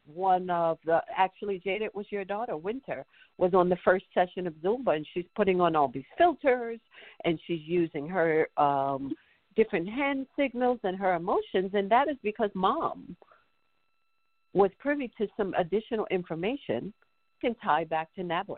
one 0.05 0.49
of 0.49 0.79
the 0.85 1.01
actually 1.15 1.61
Jada 1.65 1.93
was 1.93 2.05
your 2.09 2.25
daughter 2.25 2.57
Winter 2.57 3.05
was 3.37 3.53
on 3.53 3.69
the 3.69 3.77
first 3.83 4.05
session 4.13 4.47
of 4.47 4.53
Zumba 4.55 4.95
and 4.95 5.07
she's 5.13 5.25
putting 5.35 5.61
on 5.61 5.75
all 5.75 5.87
these 5.87 6.03
filters 6.17 6.79
and 7.25 7.39
she's 7.45 7.61
using 7.63 8.07
her 8.07 8.47
um 8.57 9.13
different 9.55 9.87
hand 9.87 10.25
signals 10.37 10.79
and 10.83 10.97
her 10.97 11.13
emotions 11.15 11.71
and 11.73 11.89
that 11.89 12.09
is 12.09 12.17
because 12.23 12.49
mom 12.53 13.15
was 14.53 14.71
privy 14.79 15.11
to 15.17 15.27
some 15.35 15.53
additional 15.57 16.05
information 16.11 16.93
can 17.41 17.55
tie 17.55 17.83
back 17.83 18.13
to 18.15 18.21
NABWIC. 18.21 18.57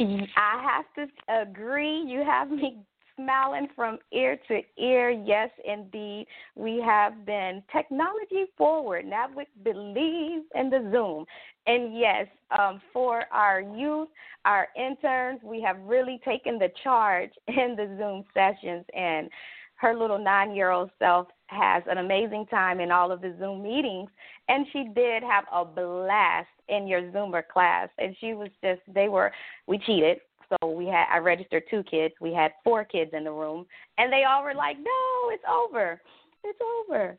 I 0.00 0.62
have 0.62 0.84
to 0.94 1.42
agree. 1.42 2.04
You 2.06 2.22
have 2.24 2.50
me 2.50 2.78
smiling 3.18 3.68
from 3.74 3.98
ear 4.12 4.38
to 4.48 4.60
ear. 4.78 5.10
Yes, 5.10 5.50
indeed. 5.66 6.26
We 6.54 6.82
have 6.84 7.26
been 7.26 7.62
technology 7.72 8.46
forward. 8.56 9.04
Now 9.04 9.26
we 9.36 9.44
believe 9.62 10.42
in 10.54 10.70
the 10.70 10.88
Zoom. 10.92 11.24
And 11.66 11.98
yes, 11.98 12.26
um, 12.58 12.80
for 12.92 13.24
our 13.32 13.60
youth, 13.60 14.08
our 14.44 14.68
interns, 14.76 15.40
we 15.42 15.60
have 15.62 15.76
really 15.84 16.20
taken 16.24 16.58
the 16.58 16.70
charge 16.82 17.30
in 17.48 17.76
the 17.76 17.94
Zoom 17.98 18.24
sessions. 18.32 18.84
And 18.94 19.28
her 19.76 19.94
little 19.94 20.18
nine 20.18 20.54
year 20.54 20.70
old 20.70 20.90
self 20.98 21.28
has 21.48 21.82
an 21.88 21.98
amazing 21.98 22.46
time 22.46 22.80
in 22.80 22.90
all 22.90 23.10
of 23.10 23.20
the 23.20 23.34
Zoom 23.38 23.62
meetings. 23.62 24.10
And 24.48 24.66
she 24.72 24.88
did 24.94 25.22
have 25.22 25.44
a 25.52 25.64
blast 25.64 26.48
in 26.68 26.86
your 26.86 27.02
Zumba 27.02 27.42
class. 27.46 27.88
And 27.98 28.16
she 28.20 28.34
was 28.34 28.48
just, 28.62 28.80
they 28.92 29.08
were, 29.08 29.32
we 29.66 29.78
cheated 29.78 30.18
so 30.48 30.68
we 30.68 30.86
had 30.86 31.06
I 31.12 31.18
registered 31.18 31.64
two 31.70 31.82
kids. 31.84 32.14
We 32.20 32.32
had 32.32 32.52
four 32.64 32.84
kids 32.84 33.10
in 33.14 33.24
the 33.24 33.32
room, 33.32 33.66
and 33.98 34.12
they 34.12 34.24
all 34.24 34.42
were 34.42 34.54
like, 34.54 34.78
"No, 34.78 35.30
it's 35.30 35.44
over, 35.48 36.00
it's 36.44 36.60
over." 36.80 37.18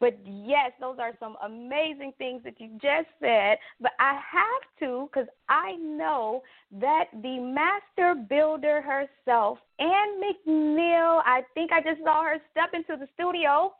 But 0.00 0.18
yes, 0.24 0.72
those 0.80 0.96
are 0.98 1.12
some 1.20 1.36
amazing 1.44 2.12
things 2.16 2.42
that 2.44 2.58
you 2.58 2.70
just 2.80 3.08
said. 3.20 3.58
But 3.80 3.92
I 4.00 4.14
have 4.14 4.62
to 4.80 5.08
because 5.12 5.28
I 5.50 5.76
know 5.76 6.42
that 6.80 7.04
the 7.22 7.38
master 7.38 8.14
builder 8.28 8.80
herself, 8.80 9.58
Ann 9.78 10.20
McNeill, 10.22 11.20
I 11.26 11.42
think 11.52 11.70
I 11.70 11.82
just 11.82 12.02
saw 12.02 12.24
her 12.24 12.38
step 12.50 12.70
into 12.72 12.98
the 12.98 13.08
studio. 13.14 13.74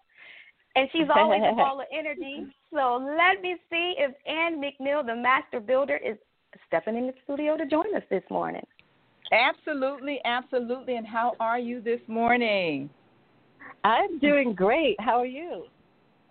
And 0.77 0.89
she's 0.93 1.09
always 1.17 1.41
full 1.41 1.81
of 1.81 1.87
energy. 1.91 2.45
So 2.71 2.97
let 3.19 3.41
me 3.41 3.57
see 3.71 3.95
if 3.97 4.15
Ann 4.27 4.61
McNeill, 4.61 5.05
the 5.05 5.17
master 5.17 5.59
builder, 5.59 5.97
is 5.97 6.19
stepping 6.67 6.97
in 6.97 7.07
the 7.07 7.15
studio 7.25 7.57
to 7.57 7.65
join 7.65 7.95
us 7.97 8.03
this 8.11 8.23
morning. 8.31 8.67
Absolutely, 9.33 10.21
absolutely. 10.25 10.97
And 10.97 11.07
how 11.07 11.35
are 11.39 11.59
you 11.59 11.81
this 11.81 12.01
morning? 12.09 12.91
I'm 13.85 14.19
doing 14.19 14.55
great. 14.55 14.97
How 15.01 15.19
are 15.19 15.27
you? 15.27 15.65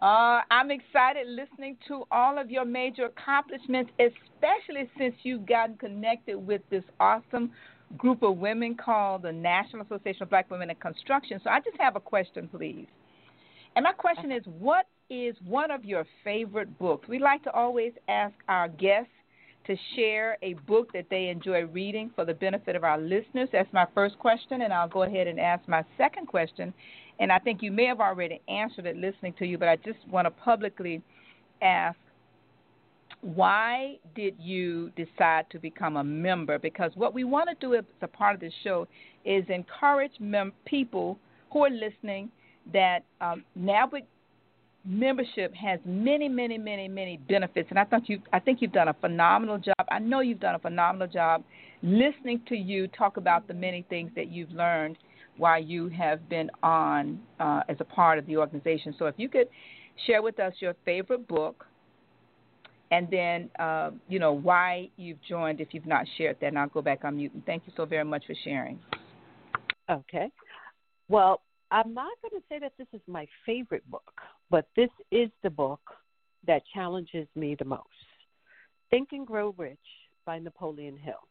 Uh, 0.02 0.42
I'm 0.50 0.72
excited 0.72 1.28
listening 1.28 1.78
to 1.88 2.04
all 2.12 2.38
of 2.38 2.50
your 2.50 2.64
major 2.66 3.06
accomplishments, 3.06 3.92
especially 4.00 4.90
since 4.98 5.16
you've 5.24 5.46
gotten 5.46 5.76
connected 5.76 6.38
with 6.38 6.62
this 6.70 6.84
awesome 7.00 7.52
group 7.98 8.24
of 8.24 8.38
women 8.38 8.76
called 8.76 9.24
the 9.24 9.32
National 9.32 9.82
Association 9.82 10.24
of 10.24 10.30
Black 10.30 10.50
Women 10.50 10.70
in 10.70 10.76
Construction. 10.78 11.40
So 11.44 11.50
I 11.50 11.60
just 11.60 11.76
have 11.80 11.96
a 11.96 12.00
question, 12.00 12.48
please. 12.48 12.88
And 13.76 13.84
my 13.84 13.92
question 13.94 14.32
is 14.32 14.44
what 14.46 14.86
is 15.10 15.36
one 15.46 15.72
of 15.72 15.84
your 15.84 16.06
favorite 16.24 16.78
books? 16.78 17.08
We 17.08 17.20
like 17.20 17.44
to 17.44 17.52
always 17.52 17.94
ask 18.08 18.34
our 18.48 18.68
guests 18.68 19.12
to 19.70 19.76
share 19.96 20.36
a 20.42 20.56
book 20.66 20.92
that 20.94 21.06
they 21.12 21.28
enjoy 21.28 21.64
reading 21.66 22.10
for 22.16 22.26
the 22.26 22.34
benefit 22.34 22.76
of 22.76 22.84
our 22.84 22.98
listeners? 22.98 23.50
That's 23.52 23.72
my 23.72 23.86
first 23.94 24.18
question, 24.18 24.64
and 24.64 24.74
I'll 24.74 24.90
go 24.90 25.04
ahead 25.04 25.28
and 25.28 25.40
ask 25.40 25.68
my 25.68 25.84
second 25.96 26.28
question. 26.28 26.74
And 27.20 27.32
I 27.32 27.38
think 27.38 27.62
you 27.62 27.72
may 27.72 27.86
have 27.86 28.00
already 28.00 28.42
answered 28.48 28.88
it 28.88 28.98
listening 28.98 29.34
to 29.38 29.46
you, 29.46 29.60
but 29.60 29.68
I 29.68 29.76
just 29.76 30.00
want 30.10 30.26
to 30.26 30.32
publicly 30.32 31.04
ask 31.62 31.98
why 33.22 33.98
did 34.16 34.36
you 34.40 34.92
decide 34.96 35.46
to 35.52 35.60
become 35.60 35.98
a 35.98 36.04
member? 36.04 36.58
Because 36.58 36.92
what 36.96 37.14
we 37.14 37.24
want 37.24 37.50
to 37.50 37.56
do 37.60 37.76
as 37.76 37.84
a 38.02 38.08
part 38.08 38.34
of 38.34 38.40
this 38.42 38.54
show 38.64 38.88
is 39.26 39.44
encourage 39.50 40.14
mem- 40.20 40.54
people 40.66 41.20
who 41.52 41.66
are 41.66 41.70
listening 41.70 42.32
that 42.72 43.04
um, 43.20 43.44
NABWIC 43.60 44.04
membership 44.86 45.54
has 45.54 45.80
many, 45.86 46.30
many, 46.30 46.58
many, 46.58 46.88
many 46.88 47.18
benefits, 47.18 47.68
and 47.70 47.80
I 47.80 47.84
thought 47.84 48.08
you, 48.10 48.22
I 48.34 48.40
think 48.40 48.62
you've 48.62 48.72
done 48.72 48.88
a 48.88 48.94
phenomenal 48.94 49.58
job. 49.58 49.76
I 49.92 50.00
know 50.00 50.22
you've 50.22 50.40
done 50.40 50.56
a 50.56 50.60
phenomenal 50.60 51.08
job 51.08 51.44
listening 51.82 52.42
to 52.48 52.56
you 52.56 52.88
talk 52.88 53.18
about 53.18 53.48
the 53.48 53.54
many 53.54 53.86
things 53.90 54.12
that 54.16 54.30
you've 54.30 54.52
learned 54.52 54.98
while 55.38 55.62
you 55.62 55.88
have 55.90 56.28
been 56.30 56.50
on 56.64 57.20
uh, 57.40 57.62
as 57.70 57.78
a 57.80 57.86
part 57.86 58.20
of 58.20 58.26
the 58.26 58.38
organization. 58.38 58.94
So, 58.98 59.06
if 59.06 59.16
you 59.18 59.30
could 59.30 59.48
share 60.08 60.22
with 60.22 60.40
us 60.40 60.54
your 60.60 60.76
favorite 60.86 61.28
book, 61.28 61.66
and 62.92 63.08
then 63.12 63.50
uh, 63.60 63.92
you 64.08 64.20
know 64.20 64.34
why 64.34 64.90
you've 64.98 65.22
joined 65.28 65.62
if 65.62 65.70
you've 65.72 65.86
not 65.86 66.06
shared 66.18 66.38
that, 66.42 66.48
and 66.48 66.60
I'll 66.60 66.68
go 66.68 66.82
back 66.82 67.04
on 67.04 67.18
mute. 67.18 67.34
And 67.34 67.46
thank 67.46 67.64
you 67.66 67.74
so 67.76 67.86
very 67.86 68.06
much 68.06 68.26
for 68.26 68.36
sharing. 68.44 68.80
Okay. 69.90 70.30
Well, 71.08 71.42
I'm 71.72 71.94
not 71.94 72.12
going 72.22 72.40
to 72.40 72.46
say 72.50 72.60
that 72.60 72.74
this 72.78 72.88
is 72.94 73.02
my 73.08 73.28
favorite 73.46 73.90
book, 73.90 74.14
but 74.50 74.68
this 74.76 74.90
is 75.12 75.30
the 75.44 75.50
book 75.50 75.82
that 76.48 76.62
challenges 76.74 77.28
me 77.36 77.56
the 77.58 77.66
most 77.66 77.86
Think 78.90 79.10
and 79.12 79.26
Grow 79.26 79.54
Rich 79.58 79.78
by 80.26 80.40
Napoleon 80.40 80.98
Hill. 80.98 81.28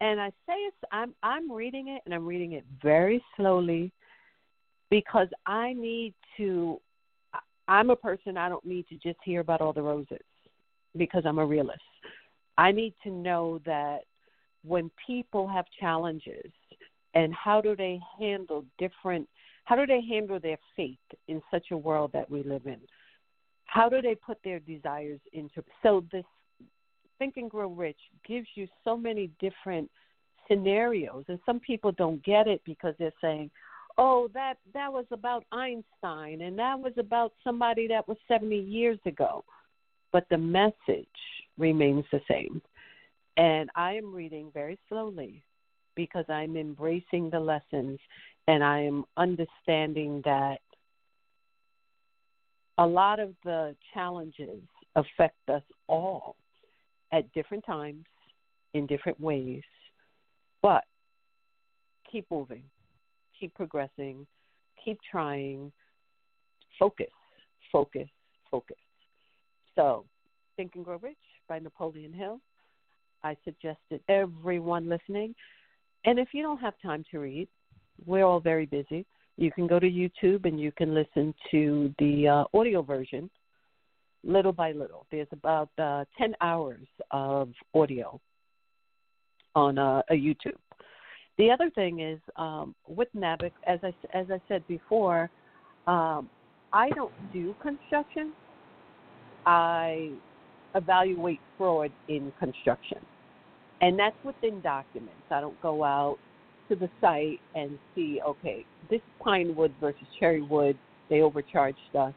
And 0.00 0.20
I 0.20 0.30
say 0.46 0.54
it's 0.54 0.76
I'm 0.90 1.14
I'm 1.22 1.50
reading 1.50 1.88
it 1.88 2.02
and 2.04 2.14
I'm 2.14 2.26
reading 2.26 2.52
it 2.52 2.64
very 2.82 3.22
slowly 3.36 3.92
because 4.90 5.28
I 5.46 5.74
need 5.74 6.14
to 6.36 6.80
I'm 7.68 7.90
a 7.90 7.96
person 7.96 8.36
I 8.36 8.48
don't 8.48 8.64
need 8.64 8.86
to 8.88 8.96
just 8.96 9.18
hear 9.24 9.40
about 9.40 9.60
all 9.60 9.72
the 9.72 9.82
roses 9.82 10.18
because 10.96 11.22
I'm 11.24 11.38
a 11.38 11.46
realist. 11.46 11.80
I 12.58 12.72
need 12.72 12.94
to 13.04 13.10
know 13.10 13.60
that 13.64 14.00
when 14.64 14.90
people 15.06 15.48
have 15.48 15.64
challenges 15.78 16.50
and 17.14 17.32
how 17.32 17.60
do 17.60 17.76
they 17.76 18.00
handle 18.18 18.64
different 18.78 19.28
how 19.64 19.76
do 19.76 19.86
they 19.86 20.00
handle 20.00 20.40
their 20.40 20.58
faith 20.76 20.98
in 21.28 21.40
such 21.50 21.66
a 21.70 21.76
world 21.76 22.10
that 22.12 22.30
we 22.30 22.42
live 22.42 22.66
in? 22.66 22.80
How 23.64 23.88
do 23.88 24.02
they 24.02 24.14
put 24.14 24.38
their 24.44 24.60
desires 24.60 25.20
into 25.32 25.62
so 25.82 26.04
this 26.12 26.24
think 27.18 27.36
and 27.36 27.50
grow 27.50 27.68
rich 27.68 27.98
gives 28.26 28.48
you 28.56 28.66
so 28.82 28.96
many 28.96 29.30
different 29.38 29.88
scenarios 30.48 31.24
and 31.28 31.38
some 31.46 31.60
people 31.60 31.92
don't 31.92 32.22
get 32.24 32.48
it 32.48 32.60
because 32.64 32.94
they're 32.98 33.12
saying 33.20 33.48
oh 33.96 34.28
that 34.34 34.54
that 34.74 34.92
was 34.92 35.04
about 35.12 35.44
einstein 35.52 36.40
and 36.40 36.58
that 36.58 36.76
was 36.76 36.92
about 36.98 37.32
somebody 37.44 37.86
that 37.86 38.06
was 38.08 38.16
70 38.26 38.56
years 38.56 38.98
ago. 39.06 39.44
But 40.10 40.26
the 40.30 40.38
message 40.38 41.06
remains 41.56 42.04
the 42.12 42.20
same. 42.28 42.60
And 43.36 43.70
i 43.74 43.92
am 43.94 44.14
reading 44.14 44.50
very 44.52 44.78
slowly 44.88 45.42
because 45.94 46.24
I'm 46.28 46.56
embracing 46.56 47.30
the 47.30 47.40
lessons 47.40 47.98
and 48.48 48.62
I 48.62 48.80
am 48.80 49.04
understanding 49.16 50.22
that 50.24 50.60
a 52.78 52.86
lot 52.86 53.20
of 53.20 53.34
the 53.44 53.76
challenges 53.92 54.60
affect 54.96 55.48
us 55.48 55.62
all 55.86 56.36
at 57.12 57.30
different 57.32 57.64
times 57.64 58.04
in 58.74 58.86
different 58.86 59.20
ways. 59.20 59.62
But 60.62 60.84
keep 62.10 62.26
moving, 62.30 62.62
keep 63.38 63.54
progressing, 63.54 64.26
keep 64.82 64.98
trying, 65.08 65.70
focus, 66.78 67.10
focus, 67.70 68.08
focus. 68.50 68.76
So, 69.76 70.04
Think 70.56 70.72
and 70.74 70.84
Grow 70.84 70.98
Rich 70.98 71.16
by 71.48 71.58
Napoleon 71.58 72.12
Hill. 72.12 72.40
I 73.24 73.36
suggest 73.44 73.78
that 73.90 74.00
everyone 74.08 74.88
listening 74.88 75.34
and 76.04 76.18
if 76.18 76.28
you 76.32 76.42
don't 76.42 76.58
have 76.58 76.74
time 76.82 77.04
to 77.10 77.18
read, 77.18 77.48
we're 78.06 78.24
all 78.24 78.40
very 78.40 78.66
busy. 78.66 79.06
You 79.36 79.50
can 79.50 79.66
go 79.66 79.78
to 79.78 79.86
YouTube 79.88 80.44
and 80.44 80.60
you 80.60 80.72
can 80.72 80.94
listen 80.94 81.34
to 81.50 81.94
the 81.98 82.28
uh, 82.28 82.58
audio 82.58 82.82
version 82.82 83.30
little 84.24 84.52
by 84.52 84.72
little. 84.72 85.06
There's 85.10 85.28
about 85.32 85.68
uh, 85.78 86.04
10 86.18 86.34
hours 86.40 86.86
of 87.10 87.50
audio 87.74 88.20
on 89.54 89.78
uh, 89.78 90.02
a 90.10 90.14
YouTube. 90.14 90.56
The 91.38 91.50
other 91.50 91.70
thing 91.70 92.00
is 92.00 92.20
um, 92.36 92.74
with 92.86 93.08
NABWIC, 93.16 93.52
as 93.66 93.80
I, 93.82 93.92
as 94.14 94.26
I 94.30 94.40
said 94.48 94.66
before, 94.68 95.30
um, 95.86 96.28
I 96.72 96.90
don't 96.90 97.12
do 97.32 97.54
construction. 97.62 98.32
I 99.44 100.12
evaluate 100.74 101.40
fraud 101.58 101.90
in 102.08 102.32
construction. 102.38 102.98
And 103.80 103.98
that's 103.98 104.16
within 104.24 104.60
documents. 104.60 105.24
I 105.30 105.40
don't 105.40 105.60
go 105.60 105.82
out 105.82 106.18
to 106.68 106.76
the 106.76 106.88
site 107.00 107.40
and 107.54 107.78
see, 107.94 108.20
okay, 108.26 108.64
this 108.90 109.00
pine 109.22 109.54
wood 109.54 109.72
versus 109.80 110.06
cherry 110.18 110.42
wood, 110.42 110.76
they 111.08 111.20
overcharged 111.20 111.78
us. 111.98 112.14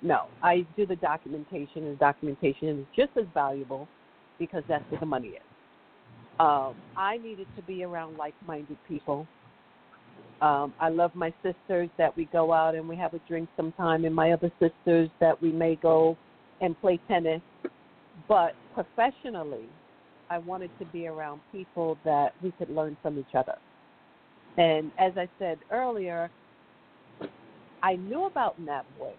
No, 0.00 0.26
I 0.42 0.64
do 0.76 0.86
the 0.86 0.96
documentation, 0.96 1.84
and 1.84 1.92
the 1.94 1.98
documentation 1.98 2.68
is 2.68 2.86
just 2.94 3.10
as 3.16 3.24
valuable 3.34 3.88
because 4.38 4.62
that's 4.68 4.84
where 4.90 5.00
the 5.00 5.06
money 5.06 5.28
is. 5.28 5.42
Um, 6.38 6.76
I 6.96 7.18
needed 7.18 7.48
to 7.56 7.62
be 7.62 7.82
around 7.82 8.16
like 8.16 8.34
minded 8.46 8.78
people. 8.86 9.26
Um, 10.40 10.72
I 10.78 10.88
love 10.88 11.12
my 11.16 11.34
sisters 11.42 11.90
that 11.98 12.16
we 12.16 12.26
go 12.26 12.52
out 12.52 12.76
and 12.76 12.88
we 12.88 12.94
have 12.94 13.14
a 13.14 13.20
drink 13.26 13.48
sometime, 13.56 14.04
and 14.04 14.14
my 14.14 14.30
other 14.30 14.52
sisters 14.60 15.10
that 15.18 15.40
we 15.42 15.50
may 15.50 15.74
go 15.76 16.16
and 16.60 16.80
play 16.80 17.00
tennis. 17.08 17.42
But 18.28 18.54
professionally, 18.74 19.66
I 20.30 20.38
wanted 20.38 20.70
to 20.78 20.84
be 20.86 21.08
around 21.08 21.40
people 21.50 21.98
that 22.04 22.34
we 22.42 22.52
could 22.52 22.70
learn 22.70 22.96
from 23.02 23.18
each 23.18 23.34
other. 23.34 23.56
And 24.58 24.90
as 24.98 25.12
I 25.16 25.28
said 25.38 25.58
earlier, 25.70 26.30
I 27.82 27.94
knew 27.94 28.26
about 28.26 28.60
NABWIC, 28.60 29.14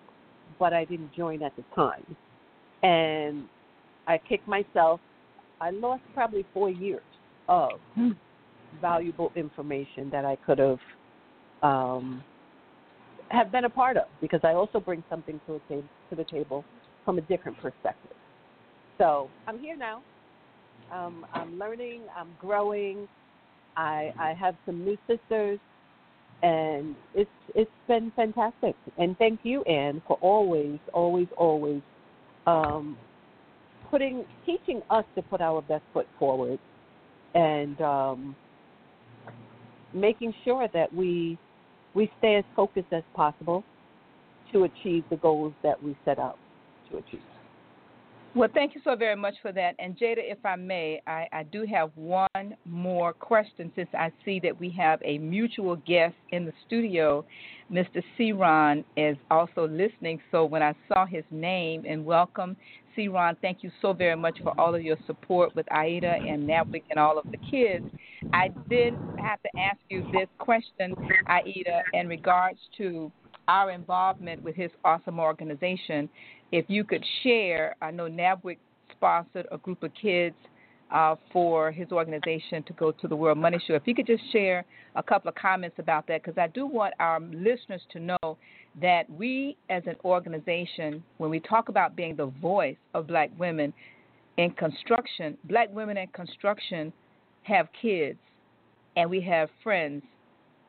but 0.59 0.73
I 0.73 0.83
didn't 0.83 1.13
join 1.15 1.41
at 1.41 1.55
the 1.55 1.63
time. 1.73 2.03
And 2.83 3.45
I 4.05 4.17
kicked 4.17 4.47
myself. 4.47 4.99
I 5.61 5.71
lost 5.71 6.01
probably 6.13 6.45
four 6.53 6.69
years 6.69 7.01
of 7.47 7.71
valuable 8.81 9.31
information 9.35 10.09
that 10.11 10.25
I 10.25 10.35
could 10.45 10.59
have 10.59 10.79
um, 11.63 12.23
have 13.29 13.51
been 13.51 13.65
a 13.65 13.69
part 13.69 13.97
of 13.97 14.05
because 14.21 14.39
I 14.43 14.53
also 14.53 14.79
bring 14.79 15.03
something 15.09 15.39
to, 15.47 15.61
to 15.69 16.15
the 16.15 16.23
table 16.25 16.63
from 17.05 17.17
a 17.17 17.21
different 17.21 17.57
perspective. 17.59 18.15
So 18.97 19.29
I'm 19.47 19.59
here 19.59 19.77
now. 19.77 20.01
Um, 20.91 21.25
I'm 21.33 21.57
learning. 21.57 22.01
I'm 22.15 22.29
growing. 22.39 23.07
I 23.79 24.13
I 24.19 24.33
have 24.33 24.55
some 24.65 24.83
new 24.83 24.97
sisters, 25.07 25.59
and 26.43 26.95
it's 27.15 27.29
it's 27.55 27.71
been 27.87 28.11
fantastic. 28.15 28.75
And 28.97 29.17
thank 29.17 29.39
you, 29.43 29.63
Ann, 29.63 30.01
for 30.05 30.17
always, 30.21 30.79
always, 30.93 31.27
always 31.37 31.81
um, 32.45 32.97
putting 33.89 34.25
teaching 34.45 34.81
us 34.89 35.05
to 35.15 35.21
put 35.21 35.39
our 35.39 35.61
best 35.61 35.83
foot 35.93 36.07
forward, 36.19 36.59
and 37.35 37.79
um, 37.81 38.35
making 39.93 40.33
sure 40.43 40.67
that 40.73 40.93
we 40.93 41.37
we 41.95 42.11
stay 42.17 42.35
as 42.35 42.43
focused 42.55 42.91
as 42.91 43.03
possible 43.15 43.63
to 44.51 44.65
achieve 44.65 45.05
the 45.09 45.17
goals 45.17 45.53
that 45.63 45.81
we 45.81 45.95
set 46.03 46.19
out 46.19 46.37
to 46.91 46.97
achieve. 46.97 47.21
Well, 48.35 48.49
thank 48.53 48.75
you 48.75 48.81
so 48.83 48.95
very 48.95 49.15
much 49.15 49.33
for 49.41 49.51
that. 49.53 49.73
And 49.79 49.97
Jada, 49.97 50.17
if 50.19 50.37
I 50.45 50.55
may, 50.55 51.01
I, 51.07 51.27
I 51.33 51.43
do 51.43 51.65
have 51.65 51.89
one 51.95 52.55
more 52.63 53.11
question 53.11 53.71
since 53.75 53.89
I 53.97 54.11
see 54.23 54.39
that 54.41 54.57
we 54.57 54.69
have 54.71 55.01
a 55.03 55.17
mutual 55.17 55.77
guest 55.77 56.13
in 56.29 56.45
the 56.45 56.53
studio. 56.67 57.25
Mr. 57.71 58.03
C-Ron 58.17 58.83
is 58.95 59.17
also 59.31 59.67
listening. 59.67 60.21
So 60.31 60.45
when 60.45 60.61
I 60.61 60.75
saw 60.87 61.07
his 61.07 61.23
name 61.31 61.85
and 61.87 62.05
welcome, 62.05 62.55
C-Ron, 62.95 63.35
thank 63.41 63.63
you 63.63 63.71
so 63.81 63.93
very 63.93 64.15
much 64.15 64.37
for 64.43 64.57
all 64.59 64.75
of 64.75 64.83
your 64.83 64.97
support 65.07 65.55
with 65.55 65.65
Aida 65.71 66.13
and 66.13 66.47
NABWIC 66.47 66.83
and 66.91 66.99
all 66.99 67.17
of 67.17 67.25
the 67.31 67.37
kids. 67.49 67.85
I 68.31 68.49
did 68.69 68.93
have 69.17 69.41
to 69.41 69.49
ask 69.59 69.79
you 69.89 70.03
this 70.11 70.27
question, 70.37 70.93
Aida, 71.27 71.81
in 71.93 72.07
regards 72.07 72.59
to 72.77 73.11
our 73.49 73.71
involvement 73.71 74.43
with 74.43 74.55
his 74.55 74.69
awesome 74.85 75.19
organization. 75.19 76.07
If 76.51 76.65
you 76.67 76.83
could 76.83 77.03
share, 77.23 77.75
I 77.81 77.89
know 77.89 78.07
NABWIC 78.07 78.57
sponsored 78.91 79.47
a 79.51 79.57
group 79.57 79.81
of 79.81 79.91
kids 79.99 80.35
uh, 80.91 81.15
for 81.33 81.71
his 81.71 81.91
organization 81.91 82.61
to 82.63 82.73
go 82.73 82.91
to 82.91 83.07
the 83.07 83.15
World 83.15 83.39
Money 83.39 83.59
Show. 83.67 83.73
If 83.73 83.87
you 83.87 83.95
could 83.95 84.05
just 84.05 84.21
share 84.31 84.65
a 84.95 85.01
couple 85.01 85.29
of 85.29 85.35
comments 85.35 85.77
about 85.79 86.05
that, 86.07 86.23
because 86.23 86.37
I 86.37 86.47
do 86.47 86.67
want 86.67 86.93
our 86.99 87.19
listeners 87.19 87.81
to 87.93 87.99
know 87.99 88.37
that 88.79 89.09
we, 89.09 89.57
as 89.71 89.81
an 89.87 89.95
organization, 90.05 91.03
when 91.17 91.31
we 91.31 91.39
talk 91.39 91.69
about 91.69 91.95
being 91.95 92.15
the 92.15 92.27
voice 92.27 92.77
of 92.93 93.07
black 93.07 93.31
women 93.39 93.73
in 94.37 94.51
construction, 94.51 95.35
black 95.45 95.73
women 95.73 95.97
in 95.97 96.07
construction 96.09 96.93
have 97.43 97.67
kids 97.81 98.19
and 98.95 99.09
we 99.09 99.21
have 99.21 99.49
friends 99.63 100.03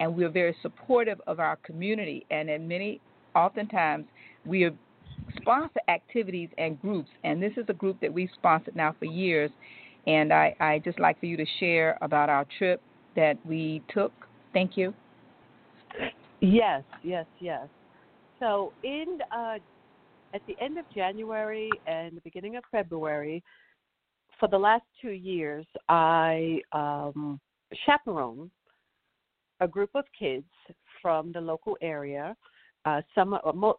and 0.01 0.17
we're 0.17 0.31
very 0.31 0.57
supportive 0.63 1.21
of 1.27 1.39
our 1.39 1.57
community. 1.57 2.27
And 2.31 2.51
in 2.51 2.67
many, 2.67 3.01
oftentimes, 3.37 4.07
we 4.45 4.69
sponsor 5.41 5.81
activities 5.89 6.49
and 6.59 6.81
groups. 6.81 7.11
And 7.23 7.41
this 7.41 7.53
is 7.57 7.67
a 7.69 7.75
group 7.75 8.01
that 8.01 8.13
we've 8.13 8.31
sponsored 8.35 8.75
now 8.75 8.97
for 8.99 9.05
years. 9.05 9.51
And 10.07 10.33
I, 10.33 10.57
I 10.59 10.81
just 10.81 10.99
like 10.99 11.21
for 11.21 11.27
you 11.27 11.37
to 11.37 11.47
share 11.61 11.99
about 12.01 12.31
our 12.31 12.47
trip 12.59 12.81
that 13.15 13.35
we 13.47 13.83
took. 13.93 14.13
Thank 14.53 14.77
you. 14.77 14.95
Yes, 16.41 16.83
yes, 17.05 17.27
yes. 17.39 17.69
So 18.39 18.73
in 18.83 19.19
uh, 19.31 19.59
at 20.33 20.41
the 20.47 20.57
end 20.61 20.79
of 20.79 20.87
January 20.95 21.71
and 21.87 22.17
the 22.17 22.21
beginning 22.23 22.57
of 22.57 22.65
February, 22.71 23.43
for 24.39 24.49
the 24.49 24.57
last 24.57 24.85
two 25.03 25.11
years, 25.11 25.67
I 25.91 26.61
um, 26.73 27.39
a 29.61 29.69
group 29.69 29.91
of 29.95 30.05
kids 30.19 30.47
from 31.01 31.33
the 31.33 31.41
local 31.41 31.77
area. 31.81 32.37
Uh, 32.85 33.03
some, 33.15 33.37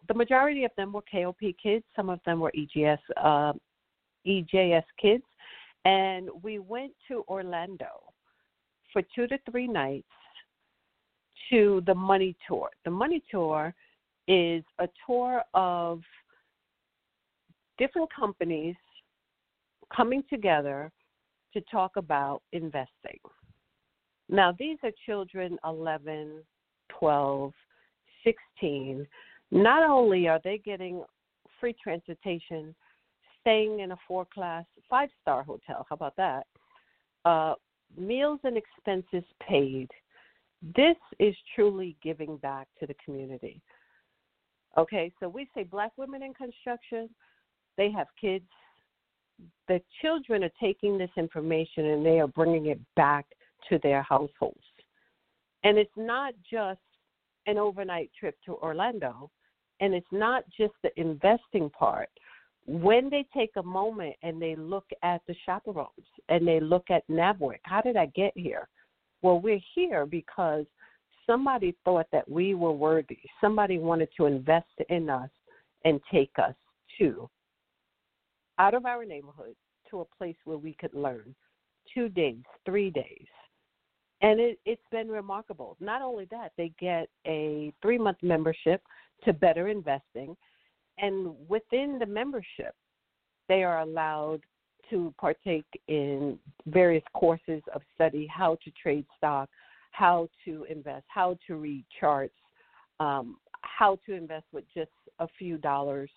the 0.08 0.14
majority 0.14 0.64
of 0.64 0.70
them 0.76 0.92
were 0.92 1.02
KOP 1.10 1.40
kids. 1.60 1.84
Some 1.96 2.08
of 2.08 2.20
them 2.24 2.40
were 2.40 2.52
EGS, 2.56 3.00
uh, 3.16 3.52
EJS 4.26 4.84
kids, 5.00 5.24
and 5.84 6.28
we 6.42 6.60
went 6.60 6.92
to 7.08 7.24
Orlando 7.28 8.12
for 8.92 9.02
two 9.14 9.26
to 9.26 9.38
three 9.50 9.66
nights 9.66 10.06
to 11.50 11.82
the 11.86 11.94
Money 11.94 12.36
Tour. 12.46 12.70
The 12.84 12.90
Money 12.90 13.22
Tour 13.30 13.74
is 14.28 14.62
a 14.78 14.88
tour 15.04 15.42
of 15.54 16.00
different 17.78 18.08
companies 18.14 18.76
coming 19.94 20.22
together 20.30 20.92
to 21.52 21.60
talk 21.62 21.96
about 21.96 22.42
investing. 22.52 23.18
Now, 24.32 24.56
these 24.58 24.78
are 24.82 24.90
children 25.04 25.58
11, 25.62 26.42
12, 26.98 27.52
16. 28.24 29.06
Not 29.50 29.88
only 29.88 30.26
are 30.26 30.40
they 30.42 30.56
getting 30.56 31.04
free 31.60 31.76
transportation, 31.80 32.74
staying 33.42 33.80
in 33.80 33.92
a 33.92 33.96
four 34.08 34.26
class, 34.32 34.64
five 34.88 35.10
star 35.20 35.42
hotel, 35.42 35.86
how 35.86 35.94
about 35.94 36.16
that? 36.16 36.46
Uh, 37.26 37.54
meals 37.94 38.40
and 38.44 38.56
expenses 38.56 39.28
paid. 39.46 39.90
This 40.74 40.96
is 41.18 41.34
truly 41.54 41.94
giving 42.02 42.38
back 42.38 42.68
to 42.80 42.86
the 42.86 42.94
community. 43.04 43.60
Okay, 44.78 45.12
so 45.20 45.28
we 45.28 45.46
say 45.54 45.62
black 45.62 45.92
women 45.98 46.22
in 46.22 46.32
construction, 46.32 47.10
they 47.76 47.90
have 47.90 48.06
kids. 48.18 48.48
The 49.68 49.82
children 50.00 50.42
are 50.42 50.50
taking 50.58 50.96
this 50.96 51.10
information 51.18 51.84
and 51.84 52.06
they 52.06 52.18
are 52.18 52.28
bringing 52.28 52.66
it 52.66 52.80
back 52.96 53.26
to 53.68 53.78
their 53.82 54.02
households. 54.02 54.60
And 55.64 55.78
it's 55.78 55.90
not 55.96 56.34
just 56.50 56.80
an 57.46 57.58
overnight 57.58 58.10
trip 58.18 58.36
to 58.46 58.54
Orlando, 58.56 59.30
and 59.80 59.94
it's 59.94 60.06
not 60.12 60.44
just 60.56 60.74
the 60.82 60.90
investing 61.00 61.70
part. 61.70 62.08
When 62.66 63.10
they 63.10 63.26
take 63.34 63.50
a 63.56 63.62
moment 63.62 64.14
and 64.22 64.40
they 64.40 64.54
look 64.54 64.86
at 65.02 65.20
the 65.26 65.34
chaperones 65.44 65.88
and 66.28 66.46
they 66.46 66.60
look 66.60 66.90
at 66.90 67.06
NABWIC, 67.08 67.58
how 67.64 67.80
did 67.80 67.96
I 67.96 68.06
get 68.06 68.32
here? 68.36 68.68
Well, 69.22 69.40
we're 69.40 69.60
here 69.74 70.06
because 70.06 70.66
somebody 71.26 71.76
thought 71.84 72.06
that 72.12 72.28
we 72.28 72.54
were 72.54 72.72
worthy. 72.72 73.18
Somebody 73.40 73.78
wanted 73.78 74.08
to 74.16 74.26
invest 74.26 74.66
in 74.88 75.10
us 75.10 75.30
and 75.84 76.00
take 76.12 76.32
us 76.38 76.54
to 76.98 77.28
out 78.58 78.74
of 78.74 78.86
our 78.86 79.04
neighborhood 79.04 79.54
to 79.90 80.00
a 80.00 80.04
place 80.16 80.36
where 80.44 80.58
we 80.58 80.74
could 80.74 80.94
learn 80.94 81.34
two 81.92 82.08
days, 82.08 82.42
three 82.64 82.90
days, 82.90 83.26
and 84.22 84.38
it, 84.40 84.58
it's 84.64 84.82
been 84.90 85.08
remarkable. 85.08 85.76
Not 85.80 86.00
only 86.00 86.26
that, 86.30 86.52
they 86.56 86.72
get 86.80 87.08
a 87.26 87.72
three 87.82 87.98
month 87.98 88.18
membership 88.22 88.82
to 89.24 89.32
Better 89.32 89.68
Investing, 89.68 90.36
and 90.98 91.34
within 91.48 91.98
the 91.98 92.06
membership, 92.06 92.74
they 93.48 93.64
are 93.64 93.80
allowed 93.80 94.40
to 94.90 95.12
partake 95.18 95.66
in 95.88 96.38
various 96.66 97.04
courses 97.14 97.62
of 97.74 97.82
study 97.94 98.26
how 98.26 98.56
to 98.64 98.70
trade 98.80 99.06
stock, 99.16 99.48
how 99.90 100.28
to 100.44 100.66
invest, 100.70 101.04
how 101.08 101.36
to 101.46 101.56
read 101.56 101.84
charts, 101.98 102.34
um, 103.00 103.36
how 103.62 103.98
to 104.06 104.12
invest 104.14 104.44
with 104.52 104.64
just 104.74 104.90
a 105.18 105.26
few 105.38 105.56
dollars. 105.56 106.10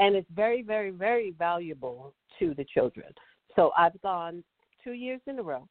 And 0.00 0.14
it's 0.14 0.28
very, 0.34 0.62
very, 0.62 0.90
very 0.90 1.34
valuable 1.36 2.14
to 2.38 2.54
the 2.54 2.64
children. 2.64 3.12
So 3.56 3.72
I've 3.76 4.00
gone 4.00 4.44
two 4.84 4.92
years 4.92 5.20
in 5.26 5.38
a 5.38 5.42
row 5.42 5.66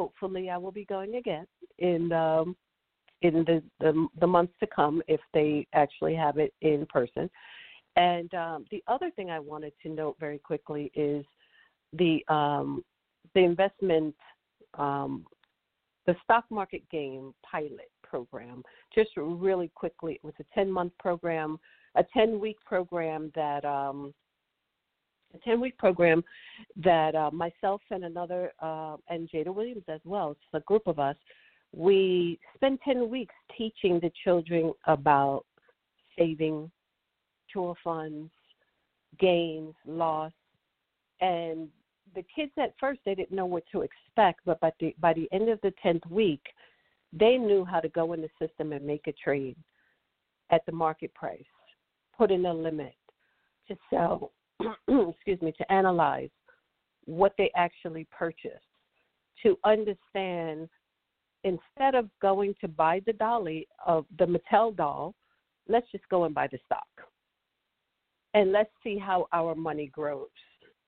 hopefully 0.00 0.48
I 0.48 0.56
will 0.56 0.72
be 0.72 0.86
going 0.86 1.16
again 1.16 1.46
in 1.78 2.10
um, 2.10 2.56
in 3.20 3.44
the, 3.44 3.62
the 3.80 4.08
the 4.18 4.26
months 4.26 4.54
to 4.60 4.66
come 4.66 5.02
if 5.08 5.20
they 5.34 5.66
actually 5.74 6.14
have 6.14 6.38
it 6.38 6.54
in 6.62 6.86
person. 6.86 7.28
And 7.96 8.32
um, 8.32 8.64
the 8.70 8.82
other 8.88 9.10
thing 9.10 9.30
I 9.30 9.38
wanted 9.38 9.74
to 9.82 9.90
note 9.90 10.16
very 10.18 10.38
quickly 10.38 10.90
is 10.94 11.26
the 11.92 12.24
um, 12.28 12.82
the 13.34 13.40
investment, 13.40 14.14
um, 14.78 15.26
the 16.06 16.16
stock 16.24 16.44
market 16.48 16.82
game 16.90 17.34
pilot 17.42 17.90
program. 18.02 18.62
Just 18.94 19.10
really 19.18 19.70
quickly, 19.74 20.14
it 20.14 20.24
was 20.24 20.34
a 20.40 20.44
10 20.54 20.72
month 20.72 20.94
program, 20.98 21.58
a 21.94 22.04
10 22.14 22.40
week 22.40 22.56
program 22.64 23.30
that 23.34 23.66
um, 23.66 24.14
a 25.34 25.38
10 25.38 25.60
week 25.60 25.76
program 25.78 26.22
that 26.76 27.14
uh, 27.14 27.30
myself 27.30 27.80
and 27.90 28.04
another, 28.04 28.52
uh, 28.60 28.96
and 29.08 29.28
Jada 29.30 29.54
Williams 29.54 29.84
as 29.88 30.00
well, 30.04 30.32
it's 30.32 30.40
a 30.52 30.60
group 30.60 30.86
of 30.86 30.98
us, 30.98 31.16
we 31.72 32.38
spent 32.54 32.80
10 32.84 33.08
weeks 33.08 33.34
teaching 33.56 34.00
the 34.00 34.10
children 34.24 34.72
about 34.86 35.44
saving, 36.18 36.70
mutual 37.48 37.76
funds, 37.82 38.30
gains, 39.18 39.74
loss, 39.86 40.32
and 41.20 41.68
the 42.14 42.24
kids 42.34 42.52
at 42.58 42.74
first 42.80 43.00
they 43.04 43.14
didn't 43.14 43.36
know 43.36 43.46
what 43.46 43.64
to 43.70 43.82
expect, 43.82 44.40
but 44.44 44.58
by 44.60 44.72
the 44.80 44.94
by 45.00 45.12
the 45.12 45.28
end 45.32 45.48
of 45.48 45.60
the 45.62 45.72
tenth 45.82 46.04
week, 46.10 46.42
they 47.12 47.36
knew 47.36 47.64
how 47.64 47.80
to 47.80 47.88
go 47.88 48.12
in 48.12 48.20
the 48.20 48.30
system 48.40 48.72
and 48.72 48.84
make 48.84 49.06
a 49.06 49.12
trade 49.12 49.56
at 50.50 50.64
the 50.66 50.72
market 50.72 51.12
price, 51.14 51.42
put 52.16 52.30
in 52.30 52.46
a 52.46 52.52
limit 52.52 52.94
to 53.68 53.76
sell, 53.88 54.32
excuse 54.88 55.40
me, 55.40 55.52
to 55.58 55.72
analyze 55.72 56.30
what 57.06 57.32
they 57.38 57.50
actually 57.56 58.06
purchased, 58.10 58.64
to 59.42 59.56
understand 59.64 60.68
instead 61.44 61.94
of 61.94 62.08
going 62.20 62.54
to 62.60 62.68
buy 62.68 63.00
the 63.06 63.12
dolly 63.14 63.66
of 63.86 64.04
the 64.18 64.26
Mattel 64.26 64.76
doll, 64.76 65.14
let's 65.68 65.90
just 65.90 66.08
go 66.10 66.24
and 66.24 66.34
buy 66.34 66.46
the 66.46 66.58
stock. 66.66 66.86
And 68.34 68.52
let's 68.52 68.70
see 68.84 68.98
how 68.98 69.26
our 69.32 69.54
money 69.54 69.86
grows. 69.86 70.28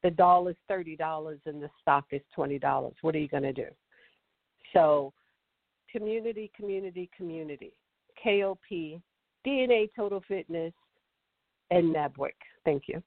The 0.02 0.10
doll 0.10 0.48
is 0.48 0.56
thirty 0.68 0.96
dollars 0.96 1.40
and 1.46 1.62
the 1.62 1.70
stock 1.80 2.04
is 2.12 2.20
twenty 2.34 2.58
dollars. 2.58 2.94
What 3.02 3.14
are 3.14 3.18
you 3.18 3.28
gonna 3.28 3.52
do? 3.52 3.66
So 4.72 5.12
community, 5.90 6.50
community, 6.56 7.10
community. 7.16 7.72
KOP, 8.22 9.00
DNA 9.46 9.90
Total 9.96 10.22
Fitness, 10.28 10.72
and 11.70 11.94
NABWIC. 11.94 12.32
Thank 12.64 12.84
you. 12.86 13.02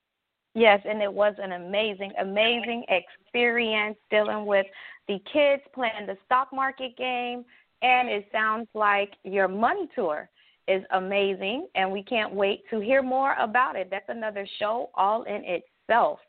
Yes, 0.55 0.79
and 0.85 1.01
it 1.01 1.13
was 1.13 1.35
an 1.37 1.51
amazing, 1.51 2.13
amazing 2.19 2.85
experience 2.87 3.97
dealing 4.09 4.45
with 4.45 4.65
the 5.09 5.19
kids 5.31 5.61
playing 5.73 6.07
the 6.07 6.17
stock 6.25 6.47
market 6.53 6.97
game. 6.97 7.43
And 7.81 8.09
it 8.09 8.25
sounds 8.31 8.67
like 8.73 9.11
your 9.23 9.49
money 9.49 9.89
tour 9.93 10.29
is 10.69 10.81
amazing, 10.91 11.67
and 11.75 11.91
we 11.91 12.01
can't 12.03 12.33
wait 12.33 12.63
to 12.71 12.79
hear 12.79 13.03
more 13.03 13.35
about 13.39 13.75
it. 13.75 13.89
That's 13.91 14.07
another 14.07 14.47
show 14.57 14.89
all 14.95 15.23
in 15.23 15.43
itself. 15.43 16.19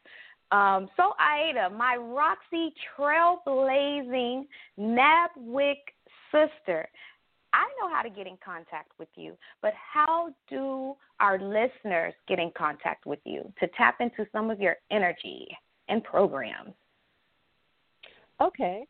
Um, 0.50 0.88
so, 0.96 1.12
Aida, 1.20 1.70
my 1.70 1.96
Roxy 1.96 2.74
trailblazing 2.98 4.44
NABWIC 4.78 5.76
sister, 6.32 6.88
I 7.56 7.64
know 7.80 7.92
how 7.92 8.02
to 8.02 8.10
get 8.10 8.26
in 8.26 8.36
contact 8.44 8.92
with 8.98 9.08
you, 9.16 9.32
but 9.62 9.72
how 9.74 10.28
do 10.50 10.94
our 11.20 11.38
listeners 11.38 12.12
get 12.28 12.38
in 12.38 12.52
contact 12.56 13.06
with 13.06 13.18
you 13.24 13.50
to 13.60 13.68
tap 13.78 13.96
into 14.00 14.26
some 14.30 14.50
of 14.50 14.60
your 14.60 14.76
energy 14.90 15.48
and 15.88 16.04
programs? 16.04 16.74
Okay. 18.42 18.84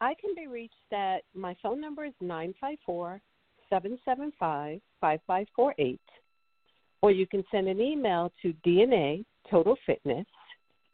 I 0.00 0.14
can 0.14 0.34
be 0.34 0.46
reached 0.46 0.74
at 0.92 1.24
my 1.34 1.54
phone 1.62 1.78
number 1.78 2.06
is 2.06 2.14
954 2.22 3.20
775 3.68 4.80
5548, 4.98 6.00
or 7.02 7.10
you 7.10 7.26
can 7.26 7.44
send 7.50 7.68
an 7.68 7.82
email 7.82 8.32
to 8.40 8.54
DNA 8.66 9.26
Total 9.50 9.76
Fitness, 9.84 10.26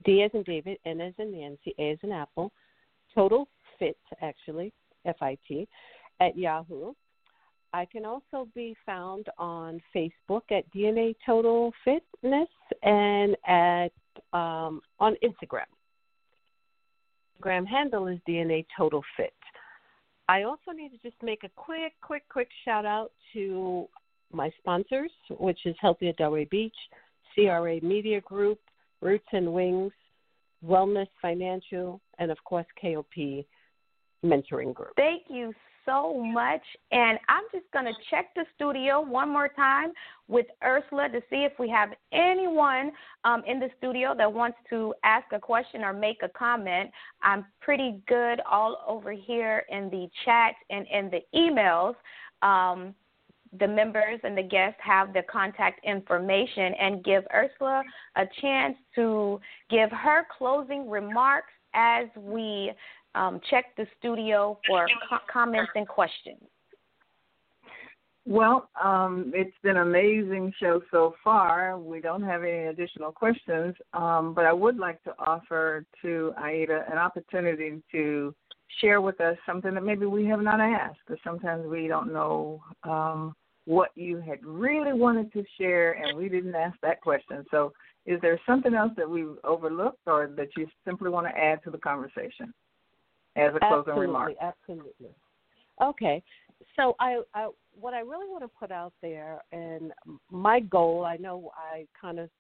D 0.05 0.23
as 0.23 0.33
in 0.35 0.43
David, 0.43 0.79
N 0.85 1.01
as 1.01 1.15
in 1.19 1.31
Nancy, 1.31 1.73
A 1.79 1.93
as 1.93 1.99
in 2.03 2.11
Apple, 2.11 2.51
Total 3.15 3.47
Fit, 3.79 3.97
actually, 4.21 4.73
F 5.05 5.17
I 5.21 5.39
T, 5.47 5.69
at 6.21 6.37
Yahoo. 6.37 6.93
I 7.73 7.85
can 7.85 8.05
also 8.05 8.49
be 8.55 8.75
found 8.87 9.27
on 9.39 9.81
Facebook 9.95 10.43
at 10.51 10.71
DNA 10.75 11.15
Total 11.25 11.73
Fitness 11.85 12.49
and 12.83 13.37
at 13.47 13.93
um, 14.33 14.81
on 14.99 15.15
Instagram. 15.23 15.67
Instagram 17.39 17.67
handle 17.67 18.07
is 18.07 18.19
DNA 18.29 18.65
Total 18.77 19.03
Fit. 19.17 19.35
I 20.29 20.43
also 20.43 20.73
need 20.75 20.91
to 20.91 20.99
just 20.99 21.23
make 21.23 21.45
a 21.45 21.51
quick, 21.55 21.93
quick, 22.03 22.25
quick 22.29 22.49
shout 22.65 22.85
out 22.85 23.13
to 23.33 23.87
my 24.33 24.51
sponsors, 24.59 25.11
which 25.39 25.59
is 25.67 25.77
Healthy 25.81 26.09
at 26.09 26.19
Delray 26.19 26.49
Beach, 26.51 26.75
CRA 27.35 27.81
Media 27.83 28.21
Group, 28.23 28.59
Roots 29.01 29.27
and 29.33 29.53
Wings, 29.53 29.93
Wellness 30.65 31.09
Financial, 31.21 32.01
and 32.19 32.31
of 32.31 32.39
course 32.45 32.67
KOP 32.81 33.45
mentoring 34.25 34.75
group. 34.75 34.93
Thank 34.97 35.25
you 35.29 35.53
so 35.87 36.23
much. 36.23 36.61
And 36.93 37.19
I'm 37.29 37.45
just 37.53 37.71
going 37.73 37.87
to 37.87 37.95
check 38.11 38.35
the 38.35 38.45
studio 38.55 39.01
one 39.01 39.31
more 39.31 39.49
time 39.49 39.93
with 40.29 40.47
Ursula 40.63 41.09
to 41.09 41.21
see 41.31 41.45
if 41.45 41.53
we 41.59 41.71
have 41.71 41.91
anyone 42.13 42.91
um, 43.25 43.43
in 43.47 43.59
the 43.59 43.69
studio 43.79 44.15
that 44.19 44.31
wants 44.31 44.59
to 44.71 44.93
ask 45.05 45.27
a 45.33 45.39
question 45.39 45.83
or 45.83 45.93
make 45.93 46.19
a 46.23 46.29
comment. 46.29 46.91
I'm 47.23 47.47
pretty 47.61 48.03
good 48.09 48.41
all 48.51 48.85
over 48.87 49.13
here 49.13 49.65
in 49.71 49.89
the 49.91 50.09
chat 50.25 50.55
and 50.69 50.87
in 50.93 51.11
the 51.11 51.21
emails. 51.35 51.95
Um, 52.43 52.95
the 53.59 53.69
members 53.69 54.21
and 54.23 54.37
the 54.37 54.43
guests 54.43 54.79
have 54.83 55.13
the 55.13 55.23
contact 55.31 55.85
information 55.85 56.75
and 56.81 57.05
give 57.05 57.25
Ursula 57.33 57.83
a 58.17 58.25
chance 58.41 58.77
to 58.97 59.41
give 59.71 59.91
her 59.91 60.27
closing 60.37 60.91
remarks 60.91 61.53
as 61.75 62.07
we 62.17 62.73
um, 63.17 63.41
check 63.51 63.75
the 63.77 63.87
studio 63.99 64.59
for 64.67 64.87
co- 65.09 65.19
comments 65.33 65.73
and 65.75 65.89
questions. 65.89 66.43
Well, 68.29 68.69
um, 68.83 69.31
it's 69.37 69.57
been 69.63 69.77
an 69.77 69.87
amazing 69.87 70.53
show 70.61 70.83
so 70.91 71.15
far. 71.23 71.79
We 71.79 72.01
don't 72.01 72.25
have 72.25 72.43
any 72.43 72.67
additional 72.67 73.13
questions, 73.13 73.77
um, 73.95 74.35
but 74.35 74.45
I 74.45 74.53
would 74.53 74.79
like 74.79 75.01
to 75.05 75.15
offer 75.19 75.85
to 76.03 76.33
Aida 76.37 76.85
an 76.91 76.99
opportunity 76.99 77.81
to 77.93 78.35
share 78.81 79.01
with 79.01 79.21
us 79.21 79.37
something 79.47 79.75
that 79.75 79.85
maybe 79.85 80.07
we 80.07 80.27
have 80.27 80.43
not 80.43 80.61
asked, 80.61 80.99
because 81.07 81.23
sometimes 81.23 81.67
we 81.67 81.87
don't 81.87 82.13
know 82.13 82.61
um, 82.83 83.33
what 83.65 83.91
you 83.95 84.21
had 84.21 84.45
really 84.45 84.93
wanted 84.93 85.33
to 85.33 85.45
share, 85.57 85.93
and 85.93 86.19
we 86.19 86.29
didn't 86.29 86.57
ask 86.57 86.77
that 86.83 87.01
question. 87.01 87.45
So, 87.53 87.73
is 88.07 88.21
there 88.23 88.41
something 88.45 88.75
else 88.75 88.93
that 88.97 89.09
we 89.09 89.25
overlooked, 89.45 90.03
or 90.07 90.31
that 90.37 90.49
you 90.57 90.67
simply 90.85 91.11
want 91.11 91.29
to 91.29 91.37
add 91.37 91.63
to 91.63 91.71
the 91.71 91.79
conversation? 91.79 92.53
As 93.37 93.55
a 93.55 93.59
closing 93.59 93.79
absolutely, 93.79 94.07
remark. 94.07 94.33
Absolutely. 94.41 95.11
Okay. 95.83 96.23
So 96.75 96.97
I, 97.01 97.21
I 97.35 97.49
what 97.79 97.95
I 97.95 98.01
really 98.01 98.29
want 98.29 98.43
to 98.43 98.49
put 98.49 98.71
out 98.71 98.93
there 99.03 99.43
and 99.53 99.93
my 100.31 100.61
goal, 100.61 101.05
I 101.05 101.17
know 101.17 101.51
I 101.57 101.87
kind 102.01 102.19
of 102.19 102.31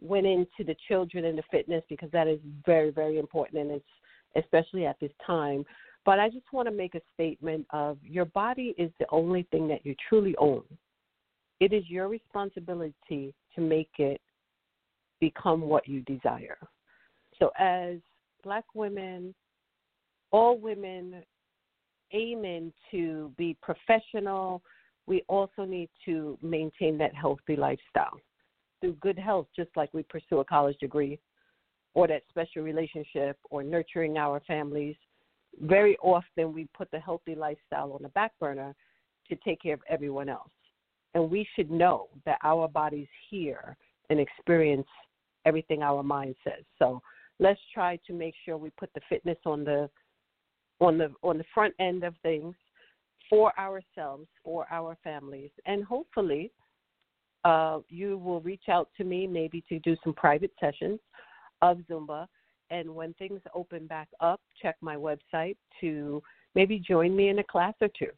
went 0.00 0.26
into 0.26 0.64
the 0.64 0.76
children 0.88 1.24
and 1.24 1.38
the 1.38 1.42
fitness 1.50 1.82
because 1.88 2.10
that 2.12 2.28
is 2.28 2.38
very 2.64 2.90
very 2.90 3.18
important 3.18 3.60
and 3.62 3.70
it's 3.72 4.44
especially 4.44 4.86
at 4.86 4.98
this 5.00 5.12
time. 5.26 5.64
But 6.04 6.18
I 6.18 6.28
just 6.28 6.52
want 6.52 6.66
to 6.66 6.74
make 6.74 6.94
a 6.94 7.00
statement 7.14 7.66
of 7.70 7.98
your 8.02 8.24
body 8.24 8.74
is 8.78 8.90
the 8.98 9.06
only 9.10 9.46
thing 9.50 9.68
that 9.68 9.84
you 9.86 9.94
truly 10.08 10.34
own. 10.38 10.62
It 11.60 11.72
is 11.72 11.84
your 11.88 12.08
responsibility 12.08 13.34
to 13.54 13.60
make 13.60 13.90
it 13.98 14.20
become 15.20 15.60
what 15.60 15.86
you 15.86 16.00
desire. 16.00 16.58
So 17.38 17.52
as 17.58 17.98
black 18.42 18.64
women, 18.74 19.32
all 20.32 20.58
women 20.58 21.22
aiming 22.12 22.72
to 22.90 23.32
be 23.36 23.56
professional, 23.62 24.62
we 25.06 25.22
also 25.28 25.64
need 25.64 25.88
to 26.04 26.38
maintain 26.42 26.98
that 26.98 27.14
healthy 27.14 27.56
lifestyle 27.56 28.18
through 28.80 28.94
good 28.94 29.18
health, 29.18 29.46
just 29.54 29.70
like 29.76 29.92
we 29.92 30.02
pursue 30.02 30.40
a 30.40 30.44
college 30.44 30.76
degree 30.78 31.18
or 31.94 32.08
that 32.08 32.22
special 32.28 32.62
relationship 32.62 33.38
or 33.50 33.62
nurturing 33.62 34.16
our 34.16 34.40
families. 34.46 34.96
Very 35.60 35.96
often 35.98 36.52
we 36.52 36.66
put 36.76 36.90
the 36.90 36.98
healthy 36.98 37.34
lifestyle 37.34 37.92
on 37.92 38.02
the 38.02 38.08
back 38.10 38.32
burner 38.40 38.74
to 39.28 39.36
take 39.36 39.62
care 39.62 39.74
of 39.74 39.80
everyone 39.88 40.28
else. 40.28 40.50
And 41.14 41.30
we 41.30 41.46
should 41.54 41.70
know 41.70 42.08
that 42.24 42.38
our 42.42 42.68
bodies 42.68 43.08
hear 43.28 43.76
and 44.08 44.18
experience 44.18 44.86
everything 45.44 45.82
our 45.82 46.02
mind 46.02 46.34
says. 46.42 46.64
So 46.78 47.02
let's 47.38 47.60
try 47.74 47.98
to 48.06 48.12
make 48.12 48.34
sure 48.44 48.56
we 48.56 48.70
put 48.70 48.90
the 48.94 49.00
fitness 49.08 49.38
on 49.44 49.64
the 49.64 49.90
on 50.82 50.98
the 50.98 51.12
on 51.22 51.38
the 51.38 51.44
front 51.54 51.74
end 51.78 52.04
of 52.04 52.14
things 52.22 52.54
for 53.30 53.58
ourselves, 53.58 54.26
for 54.44 54.66
our 54.70 54.96
families, 55.02 55.50
and 55.64 55.84
hopefully 55.84 56.50
uh, 57.44 57.78
you 57.88 58.18
will 58.18 58.40
reach 58.40 58.68
out 58.68 58.88
to 58.96 59.04
me 59.04 59.26
maybe 59.26 59.64
to 59.68 59.78
do 59.80 59.96
some 60.04 60.12
private 60.12 60.52
sessions 60.60 61.00
of 61.60 61.78
Zumba. 61.90 62.26
And 62.70 62.94
when 62.94 63.12
things 63.14 63.40
open 63.54 63.86
back 63.86 64.08
up, 64.20 64.40
check 64.60 64.76
my 64.80 64.96
website 64.96 65.56
to 65.80 66.22
maybe 66.54 66.78
join 66.78 67.14
me 67.14 67.28
in 67.28 67.38
a 67.38 67.44
class 67.44 67.74
or 67.80 67.88
two. 67.98 68.10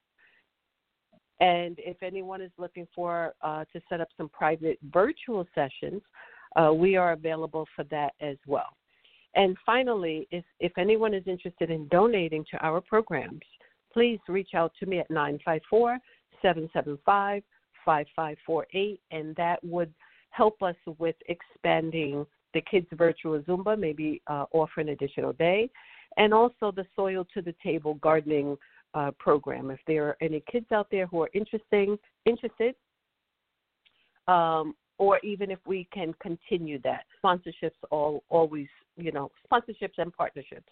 And 1.40 1.76
if 1.78 2.02
anyone 2.02 2.40
is 2.40 2.52
looking 2.58 2.86
for 2.94 3.34
uh, 3.42 3.64
to 3.72 3.80
set 3.88 4.00
up 4.00 4.08
some 4.16 4.28
private 4.28 4.78
virtual 4.92 5.46
sessions, 5.54 6.02
uh, 6.56 6.72
we 6.72 6.96
are 6.96 7.12
available 7.12 7.66
for 7.74 7.84
that 7.84 8.12
as 8.20 8.36
well. 8.46 8.76
And 9.36 9.56
finally, 9.66 10.28
if, 10.30 10.44
if 10.60 10.72
anyone 10.78 11.14
is 11.14 11.24
interested 11.26 11.70
in 11.70 11.88
donating 11.88 12.44
to 12.50 12.58
our 12.64 12.80
programs, 12.80 13.40
please 13.92 14.20
reach 14.28 14.50
out 14.54 14.72
to 14.80 14.86
me 14.86 14.98
at 15.00 15.10
954 15.10 15.98
775 16.42 17.42
5548, 17.84 19.00
and 19.10 19.36
that 19.36 19.62
would 19.64 19.92
help 20.30 20.62
us 20.62 20.76
with 20.98 21.16
expanding 21.28 22.26
the 22.54 22.62
kids' 22.62 22.86
virtual 22.92 23.38
Zumba, 23.40 23.78
maybe 23.78 24.22
uh, 24.26 24.46
offer 24.52 24.80
an 24.80 24.90
additional 24.90 25.32
day, 25.34 25.68
and 26.16 26.32
also 26.32 26.72
the 26.72 26.86
Soil 26.96 27.26
to 27.34 27.42
the 27.42 27.54
Table 27.62 27.94
gardening 27.94 28.56
uh, 28.94 29.10
program. 29.18 29.70
If 29.70 29.80
there 29.86 30.08
are 30.08 30.16
any 30.20 30.42
kids 30.50 30.66
out 30.72 30.88
there 30.90 31.06
who 31.06 31.22
are 31.22 31.30
interesting, 31.34 31.98
interested, 32.24 32.74
um, 34.28 34.74
or 34.98 35.18
even 35.24 35.50
if 35.50 35.58
we 35.66 35.88
can 35.92 36.14
continue 36.22 36.80
that, 36.82 37.04
sponsorships 37.22 37.72
all 37.90 38.22
always, 38.28 38.68
you 38.96 39.12
know, 39.12 39.30
sponsorships 39.50 39.98
and 39.98 40.12
partnerships 40.12 40.68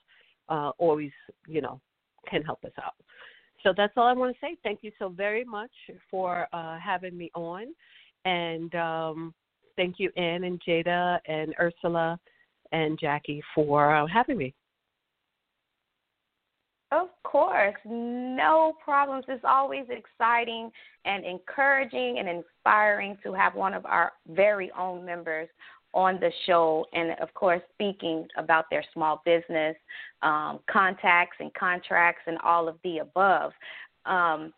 uh, 0.48 0.70
always, 0.78 1.12
you 1.46 1.60
know, 1.60 1.80
can 2.28 2.42
help 2.42 2.64
us 2.64 2.72
out. 2.82 2.94
So 3.62 3.72
that's 3.76 3.92
all 3.96 4.06
I 4.06 4.12
want 4.12 4.34
to 4.34 4.38
say. 4.40 4.56
Thank 4.62 4.80
you 4.82 4.90
so 4.98 5.08
very 5.08 5.44
much 5.44 5.70
for 6.10 6.48
uh, 6.52 6.78
having 6.78 7.16
me 7.16 7.30
on, 7.34 7.66
and 8.24 8.74
um, 8.74 9.34
thank 9.76 9.96
you, 9.98 10.10
Ann 10.16 10.44
and 10.44 10.60
Jada 10.66 11.18
and 11.26 11.54
Ursula 11.60 12.18
and 12.72 12.98
Jackie 12.98 13.42
for 13.54 13.94
uh, 13.94 14.06
having 14.06 14.38
me. 14.38 14.54
Of 16.90 17.08
course, 17.22 17.74
no 17.86 18.74
problems. 18.84 19.24
It's 19.26 19.44
always 19.48 19.86
exciting 19.88 20.70
and 21.06 21.24
encouraging 21.24 22.18
and 22.18 22.28
inspiring 22.28 23.16
to 23.22 23.32
have 23.32 23.54
one 23.54 23.72
of 23.72 23.86
our 23.86 24.12
very 24.28 24.70
own 24.78 25.02
members 25.02 25.48
on 25.94 26.18
the 26.20 26.30
show, 26.46 26.86
and 26.92 27.12
of 27.20 27.32
course, 27.34 27.60
speaking 27.74 28.26
about 28.36 28.66
their 28.70 28.84
small 28.92 29.22
business 29.24 29.76
um, 30.22 30.60
contacts 30.70 31.36
and 31.40 31.52
contracts 31.54 32.22
and 32.26 32.38
all 32.38 32.68
of 32.68 32.76
the 32.84 32.98
above. 32.98 33.52
Um, 34.06 34.52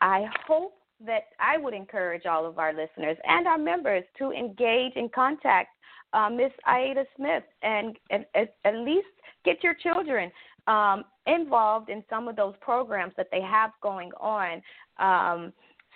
I 0.00 0.26
hope 0.46 0.74
that 1.04 1.24
I 1.38 1.56
would 1.56 1.74
encourage 1.74 2.26
all 2.26 2.46
of 2.46 2.58
our 2.58 2.72
listeners 2.72 3.16
and 3.24 3.46
our 3.46 3.58
members 3.58 4.04
to 4.18 4.32
engage 4.32 4.92
and 4.96 5.12
contact 5.12 5.70
uh, 6.12 6.28
Miss 6.28 6.52
Aida 6.66 7.04
Smith 7.16 7.44
and, 7.62 7.96
and, 8.10 8.26
at 8.34 8.74
least 8.74 9.06
get 9.44 9.62
your 9.62 9.74
children 9.74 10.30
um, 10.66 11.04
involved 11.26 11.88
in 11.88 12.02
some 12.10 12.28
of 12.28 12.36
those 12.36 12.54
programs 12.60 13.12
that 13.16 13.28
they 13.30 13.40
have 13.40 13.70
going 13.82 14.10
on. 14.20 14.62
Um, 14.98 15.52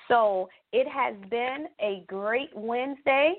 so 0.08 0.48
it 0.72 0.86
has 0.88 1.14
been 1.30 1.66
a 1.80 2.04
great 2.06 2.50
Wednesday, 2.54 3.34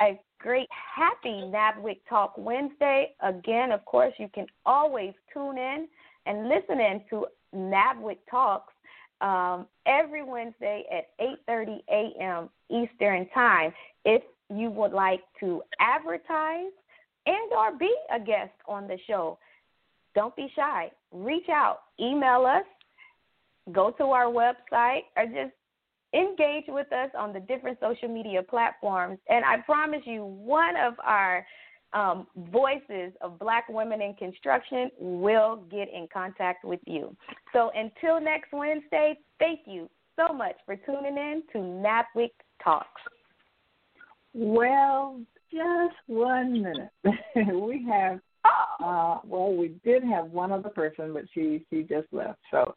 a 0.00 0.18
great 0.38 0.68
happy 0.70 1.42
NABWIC 1.50 2.00
Talk 2.08 2.34
Wednesday. 2.36 3.14
Again, 3.22 3.72
of 3.72 3.84
course, 3.84 4.12
you 4.18 4.28
can 4.34 4.46
always 4.66 5.12
tune 5.32 5.58
in 5.58 5.88
and 6.26 6.48
listen 6.48 6.80
in 6.80 7.02
to 7.10 7.26
NABWIC 7.54 8.18
Talks 8.30 8.72
um, 9.20 9.66
every 9.86 10.22
Wednesday 10.22 10.84
at 10.92 11.08
8:30 11.48 11.78
a.m. 11.90 12.50
Eastern 12.70 13.28
Time. 13.30 13.72
If 14.04 14.22
you 14.50 14.70
would 14.70 14.92
like 14.92 15.22
to 15.40 15.62
advertise 15.80 16.72
and 17.26 17.52
or 17.52 17.76
be 17.78 17.92
a 18.14 18.20
guest 18.20 18.52
on 18.68 18.86
the 18.86 18.98
show, 19.06 19.38
don't 20.14 20.36
be 20.36 20.52
shy. 20.54 20.90
Reach 21.12 21.48
out, 21.48 21.80
email 21.98 22.44
us, 22.44 22.64
go 23.72 23.90
to 23.92 24.04
our 24.04 24.26
website, 24.26 25.04
or 25.16 25.26
just 25.26 25.54
engage 26.14 26.64
with 26.68 26.92
us 26.92 27.10
on 27.18 27.32
the 27.32 27.40
different 27.40 27.78
social 27.80 28.08
media 28.08 28.42
platforms. 28.42 29.18
And 29.28 29.44
I 29.44 29.58
promise 29.58 30.02
you, 30.04 30.24
one 30.24 30.76
of 30.76 30.94
our 31.04 31.44
um, 31.92 32.26
voices 32.50 33.12
of 33.20 33.38
black 33.38 33.68
women 33.68 34.00
in 34.00 34.14
construction 34.14 34.90
will 34.98 35.62
get 35.70 35.88
in 35.92 36.08
contact 36.12 36.64
with 36.64 36.80
you. 36.86 37.16
So 37.52 37.70
until 37.74 38.20
next 38.20 38.52
Wednesday, 38.52 39.18
thank 39.38 39.60
you 39.66 39.88
so 40.16 40.32
much 40.32 40.56
for 40.66 40.76
tuning 40.76 41.16
in 41.16 41.42
to 41.52 41.58
NABWIC 41.58 42.30
Talks. 42.62 42.88
Well, 44.32 45.20
just 45.52 45.94
one 46.06 46.62
minute. 46.62 46.90
we 47.54 47.86
have 47.88 48.20
uh, 48.82 49.18
well, 49.24 49.54
we 49.54 49.68
did 49.84 50.04
have 50.04 50.26
one 50.26 50.52
other 50.52 50.68
person, 50.68 51.14
but 51.14 51.24
she 51.32 51.64
she 51.70 51.82
just 51.82 52.06
left. 52.12 52.38
So, 52.50 52.74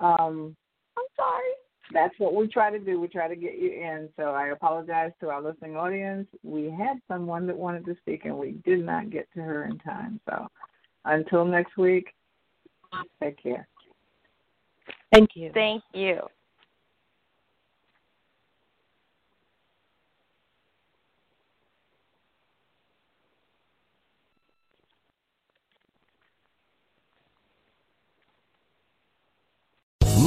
um, 0.00 0.56
I'm 0.96 1.04
sorry. 1.16 1.52
That's 1.92 2.14
what 2.18 2.34
we 2.34 2.48
try 2.48 2.70
to 2.70 2.78
do. 2.78 3.00
We 3.00 3.08
try 3.08 3.28
to 3.28 3.36
get 3.36 3.58
you 3.58 3.70
in. 3.70 4.08
So 4.16 4.30
I 4.30 4.48
apologize 4.48 5.12
to 5.20 5.28
our 5.28 5.42
listening 5.42 5.76
audience. 5.76 6.26
We 6.42 6.64
had 6.70 6.98
someone 7.08 7.46
that 7.46 7.56
wanted 7.56 7.84
to 7.86 7.96
speak, 8.00 8.24
and 8.24 8.36
we 8.36 8.52
did 8.64 8.84
not 8.84 9.10
get 9.10 9.28
to 9.34 9.40
her 9.40 9.64
in 9.66 9.78
time. 9.78 10.20
So, 10.28 10.48
until 11.04 11.44
next 11.44 11.76
week, 11.76 12.06
take 13.22 13.42
care. 13.42 13.68
Thank 15.12 15.30
you. 15.34 15.50
Thank 15.52 15.82
you. 15.92 16.20